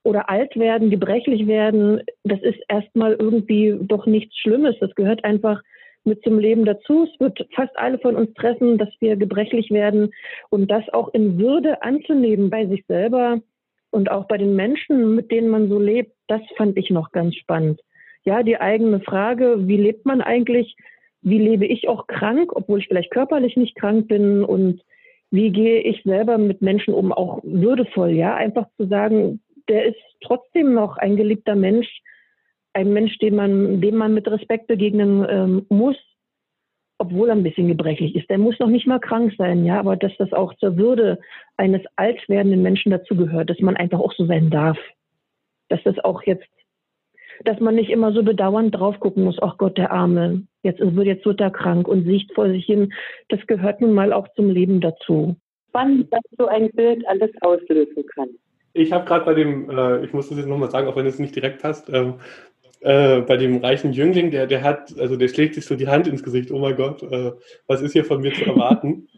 oder 0.04 0.28
alt 0.28 0.56
werden, 0.56 0.90
gebrechlich 0.90 1.46
werden, 1.46 2.02
das 2.24 2.40
ist 2.42 2.58
erstmal 2.68 3.12
irgendwie 3.14 3.78
doch 3.82 4.06
nichts 4.06 4.36
Schlimmes. 4.36 4.76
Das 4.80 4.94
gehört 4.96 5.24
einfach 5.24 5.62
mit 6.04 6.22
zum 6.22 6.38
Leben 6.38 6.64
dazu. 6.64 7.04
Es 7.04 7.20
wird 7.20 7.46
fast 7.54 7.76
alle 7.78 7.98
von 7.98 8.16
uns 8.16 8.32
treffen, 8.34 8.78
dass 8.78 8.88
wir 9.00 9.16
gebrechlich 9.16 9.70
werden 9.70 10.12
und 10.50 10.70
das 10.70 10.88
auch 10.92 11.12
in 11.14 11.38
Würde 11.38 11.82
anzunehmen 11.82 12.50
bei 12.50 12.66
sich 12.66 12.84
selber 12.86 13.40
und 13.90 14.10
auch 14.10 14.26
bei 14.26 14.38
den 14.38 14.56
Menschen, 14.56 15.14
mit 15.14 15.30
denen 15.30 15.48
man 15.48 15.68
so 15.68 15.78
lebt, 15.78 16.12
das 16.26 16.40
fand 16.56 16.76
ich 16.78 16.90
noch 16.90 17.12
ganz 17.12 17.36
spannend. 17.36 17.80
Ja, 18.24 18.42
die 18.42 18.58
eigene 18.58 19.00
Frage, 19.00 19.68
wie 19.68 19.76
lebt 19.76 20.06
man 20.06 20.20
eigentlich? 20.20 20.76
Wie 21.22 21.38
lebe 21.38 21.66
ich 21.66 21.88
auch 21.88 22.06
krank, 22.06 22.52
obwohl 22.54 22.78
ich 22.78 22.88
vielleicht 22.88 23.10
körperlich 23.10 23.56
nicht 23.56 23.76
krank 23.76 24.08
bin? 24.08 24.44
Und 24.44 24.80
wie 25.30 25.50
gehe 25.50 25.80
ich 25.80 26.02
selber 26.04 26.38
mit 26.38 26.62
Menschen 26.62 26.94
um, 26.94 27.12
auch 27.12 27.40
würdevoll? 27.42 28.10
Ja, 28.10 28.34
einfach 28.34 28.66
zu 28.76 28.86
sagen, 28.86 29.40
der 29.68 29.86
ist 29.86 30.00
trotzdem 30.20 30.72
noch 30.72 30.96
ein 30.96 31.16
geliebter 31.16 31.54
Mensch, 31.54 31.88
ein 32.74 32.92
Mensch, 32.92 33.18
dem 33.18 33.36
man, 33.36 33.80
dem 33.80 33.96
man 33.96 34.14
mit 34.14 34.28
Respekt 34.28 34.66
begegnen 34.66 35.26
ähm, 35.28 35.66
muss, 35.68 35.96
obwohl 36.98 37.28
er 37.28 37.34
ein 37.34 37.42
bisschen 37.42 37.68
gebrechlich 37.68 38.14
ist. 38.14 38.30
Der 38.30 38.38
muss 38.38 38.58
noch 38.58 38.68
nicht 38.68 38.86
mal 38.86 39.00
krank 39.00 39.34
sein, 39.36 39.64
ja, 39.64 39.78
aber 39.78 39.96
dass 39.96 40.12
das 40.18 40.32
auch 40.32 40.54
zur 40.54 40.76
Würde 40.76 41.18
eines 41.56 41.82
alt 41.96 42.20
werdenden 42.28 42.62
Menschen 42.62 42.92
dazugehört, 42.92 43.50
dass 43.50 43.58
man 43.60 43.76
einfach 43.76 43.98
auch 43.98 44.12
so 44.12 44.24
sein 44.26 44.50
darf. 44.50 44.78
Dass 45.68 45.82
das 45.82 45.98
auch 45.98 46.22
jetzt, 46.22 46.46
dass 47.44 47.58
man 47.60 47.74
nicht 47.74 47.90
immer 47.90 48.12
so 48.12 48.22
bedauernd 48.22 48.74
drauf 48.74 49.00
gucken 49.00 49.24
muss, 49.24 49.38
ach 49.42 49.58
Gott, 49.58 49.78
der 49.78 49.90
Arme, 49.90 50.46
jetzt 50.62 50.80
wird 50.80 51.06
jetzt 51.06 51.26
wird 51.26 51.40
er 51.40 51.50
krank 51.50 51.88
und 51.88 52.04
sieht 52.04 52.32
vor 52.34 52.48
sich 52.48 52.64
hin. 52.64 52.92
Das 53.28 53.44
gehört 53.46 53.80
nun 53.80 53.92
mal 53.92 54.12
auch 54.12 54.28
zum 54.34 54.50
Leben 54.50 54.80
dazu. 54.80 55.36
Spannend, 55.70 56.12
dass 56.12 56.20
so 56.38 56.46
ein 56.46 56.70
Bild 56.70 57.06
alles 57.08 57.30
auslösen 57.40 58.04
kann. 58.14 58.28
Ich 58.74 58.92
habe 58.92 59.04
gerade 59.04 59.24
bei 59.24 59.34
dem, 59.34 59.68
äh, 59.70 60.04
ich 60.04 60.12
muss 60.12 60.28
das 60.28 60.38
jetzt 60.38 60.48
nochmal 60.48 60.70
sagen, 60.70 60.86
auch 60.86 60.96
wenn 60.96 61.06
es 61.06 61.18
nicht 61.18 61.34
direkt 61.34 61.60
passt, 61.60 61.90
ähm, 61.92 62.14
äh, 62.82 63.20
bei 63.20 63.36
dem 63.36 63.58
reichen 63.58 63.92
Jüngling, 63.92 64.30
der, 64.30 64.46
der 64.46 64.62
hat, 64.62 64.98
also 64.98 65.16
der 65.16 65.28
schlägt 65.28 65.54
sich 65.54 65.64
so 65.64 65.76
die 65.76 65.88
Hand 65.88 66.06
ins 66.06 66.22
Gesicht, 66.22 66.50
oh 66.50 66.58
mein 66.58 66.76
Gott, 66.76 67.02
äh, 67.02 67.32
was 67.66 67.80
ist 67.80 67.92
hier 67.92 68.04
von 68.04 68.20
mir 68.20 68.32
zu 68.34 68.44
erwarten? 68.44 69.08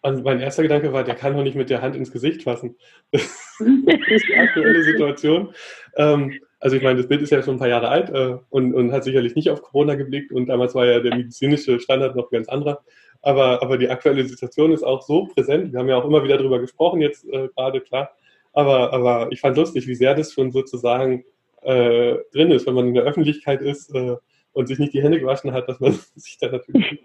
Und 0.00 0.24
mein 0.24 0.40
erster 0.40 0.62
Gedanke 0.62 0.92
war, 0.92 1.04
der 1.04 1.14
kann 1.14 1.36
doch 1.36 1.44
nicht 1.44 1.54
mit 1.54 1.70
der 1.70 1.80
Hand 1.80 1.94
ins 1.94 2.10
Gesicht 2.10 2.42
fassen. 2.42 2.76
das 3.12 3.22
ist 3.22 4.28
die 4.28 4.36
aktuelle 4.36 4.82
Situation. 4.82 5.54
Ähm, 5.96 6.40
also 6.58 6.76
ich 6.76 6.82
meine, 6.82 6.98
das 6.98 7.08
Bild 7.08 7.22
ist 7.22 7.30
ja 7.30 7.42
schon 7.42 7.56
ein 7.56 7.58
paar 7.58 7.68
Jahre 7.68 7.88
alt 7.88 8.10
äh, 8.10 8.38
und, 8.50 8.74
und 8.74 8.92
hat 8.92 9.04
sicherlich 9.04 9.34
nicht 9.34 9.50
auf 9.50 9.62
Corona 9.62 9.94
geblickt 9.94 10.32
und 10.32 10.46
damals 10.46 10.74
war 10.74 10.86
ja 10.86 11.00
der 11.00 11.14
medizinische 11.14 11.78
Standard 11.80 12.16
noch 12.16 12.30
ganz 12.30 12.48
anderer. 12.48 12.82
Aber, 13.20 13.62
aber 13.62 13.78
die 13.78 13.90
aktuelle 13.90 14.24
Situation 14.24 14.72
ist 14.72 14.82
auch 14.82 15.02
so 15.02 15.26
präsent. 15.26 15.72
Wir 15.72 15.78
haben 15.78 15.88
ja 15.88 15.96
auch 15.96 16.04
immer 16.04 16.24
wieder 16.24 16.38
darüber 16.38 16.60
gesprochen, 16.60 17.00
jetzt 17.00 17.24
äh, 17.26 17.48
gerade, 17.54 17.80
klar. 17.80 18.10
Aber, 18.52 18.92
aber 18.92 19.28
ich 19.30 19.40
fand 19.40 19.56
lustig, 19.56 19.86
wie 19.86 19.94
sehr 19.94 20.14
das 20.14 20.32
schon 20.32 20.50
sozusagen 20.50 21.24
äh, 21.62 22.16
drin 22.32 22.50
ist, 22.50 22.66
wenn 22.66 22.74
man 22.74 22.88
in 22.88 22.94
der 22.94 23.04
Öffentlichkeit 23.04 23.60
ist 23.60 23.94
äh, 23.94 24.16
und 24.52 24.66
sich 24.66 24.78
nicht 24.78 24.94
die 24.94 25.02
Hände 25.02 25.20
gewaschen 25.20 25.52
hat, 25.52 25.68
dass 25.68 25.80
man 25.80 25.92
sich 26.16 26.38
da 26.38 26.50
natürlich 26.50 27.00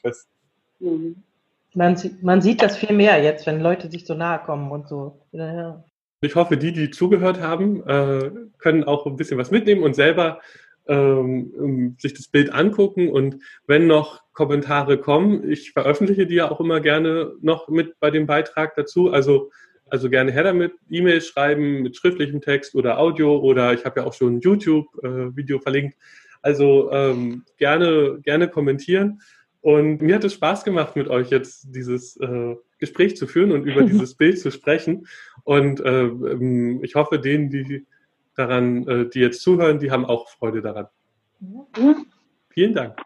fest. 0.00 0.28
Mhm. 0.78 1.16
Man, 1.74 1.96
man, 2.20 2.42
sieht 2.42 2.62
das 2.62 2.76
viel 2.76 2.96
mehr 2.96 3.22
jetzt, 3.22 3.46
wenn 3.46 3.60
Leute 3.60 3.90
sich 3.90 4.04
so 4.04 4.14
nahe 4.14 4.40
kommen 4.40 4.72
und 4.72 4.88
so. 4.88 5.20
Ja. 5.30 5.84
Ich 6.20 6.34
hoffe, 6.34 6.56
die, 6.56 6.72
die 6.72 6.90
zugehört 6.90 7.40
haben, 7.40 7.86
äh, 7.86 8.30
können 8.58 8.84
auch 8.84 9.06
ein 9.06 9.16
bisschen 9.16 9.38
was 9.38 9.52
mitnehmen 9.52 9.84
und 9.84 9.94
selber 9.94 10.40
ähm, 10.88 11.96
sich 11.98 12.12
das 12.14 12.28
Bild 12.28 12.52
angucken. 12.52 13.08
Und 13.08 13.36
wenn 13.66 13.86
noch 13.86 14.22
Kommentare 14.32 14.98
kommen, 14.98 15.48
ich 15.48 15.72
veröffentliche 15.72 16.26
die 16.26 16.34
ja 16.34 16.50
auch 16.50 16.60
immer 16.60 16.80
gerne 16.80 17.34
noch 17.40 17.68
mit 17.68 18.00
bei 18.00 18.10
dem 18.10 18.26
Beitrag 18.26 18.74
dazu. 18.74 19.10
Also 19.12 19.50
also 19.90 20.08
gerne 20.08 20.32
her 20.32 20.44
damit, 20.44 20.72
E-Mail 20.88 21.20
schreiben 21.20 21.82
mit 21.82 21.96
schriftlichem 21.96 22.40
Text 22.40 22.74
oder 22.74 22.98
Audio 22.98 23.38
oder 23.38 23.72
ich 23.74 23.84
habe 23.84 24.00
ja 24.00 24.06
auch 24.06 24.14
schon 24.14 24.36
ein 24.36 24.40
YouTube-Video 24.40 25.58
äh, 25.58 25.60
verlinkt. 25.60 25.96
Also 26.42 26.90
ähm, 26.92 27.44
gerne, 27.58 28.18
gerne 28.22 28.48
kommentieren. 28.48 29.20
Und 29.60 30.00
mir 30.00 30.14
hat 30.14 30.24
es 30.24 30.34
Spaß 30.34 30.64
gemacht, 30.64 30.96
mit 30.96 31.08
euch 31.08 31.30
jetzt 31.30 31.66
dieses 31.74 32.16
äh, 32.16 32.56
Gespräch 32.78 33.16
zu 33.16 33.26
führen 33.26 33.52
und 33.52 33.64
über 33.64 33.82
dieses 33.84 34.14
Bild 34.14 34.38
zu 34.38 34.50
sprechen. 34.50 35.06
Und 35.44 35.80
äh, 35.80 36.04
ähm, 36.04 36.82
ich 36.82 36.94
hoffe, 36.94 37.18
denen, 37.18 37.50
die 37.50 37.86
daran, 38.36 38.88
äh, 38.88 39.08
die 39.08 39.20
jetzt 39.20 39.42
zuhören, 39.42 39.78
die 39.78 39.90
haben 39.90 40.06
auch 40.06 40.28
Freude 40.30 40.62
daran. 40.62 40.86
Vielen 42.48 42.74
Dank. 42.74 42.96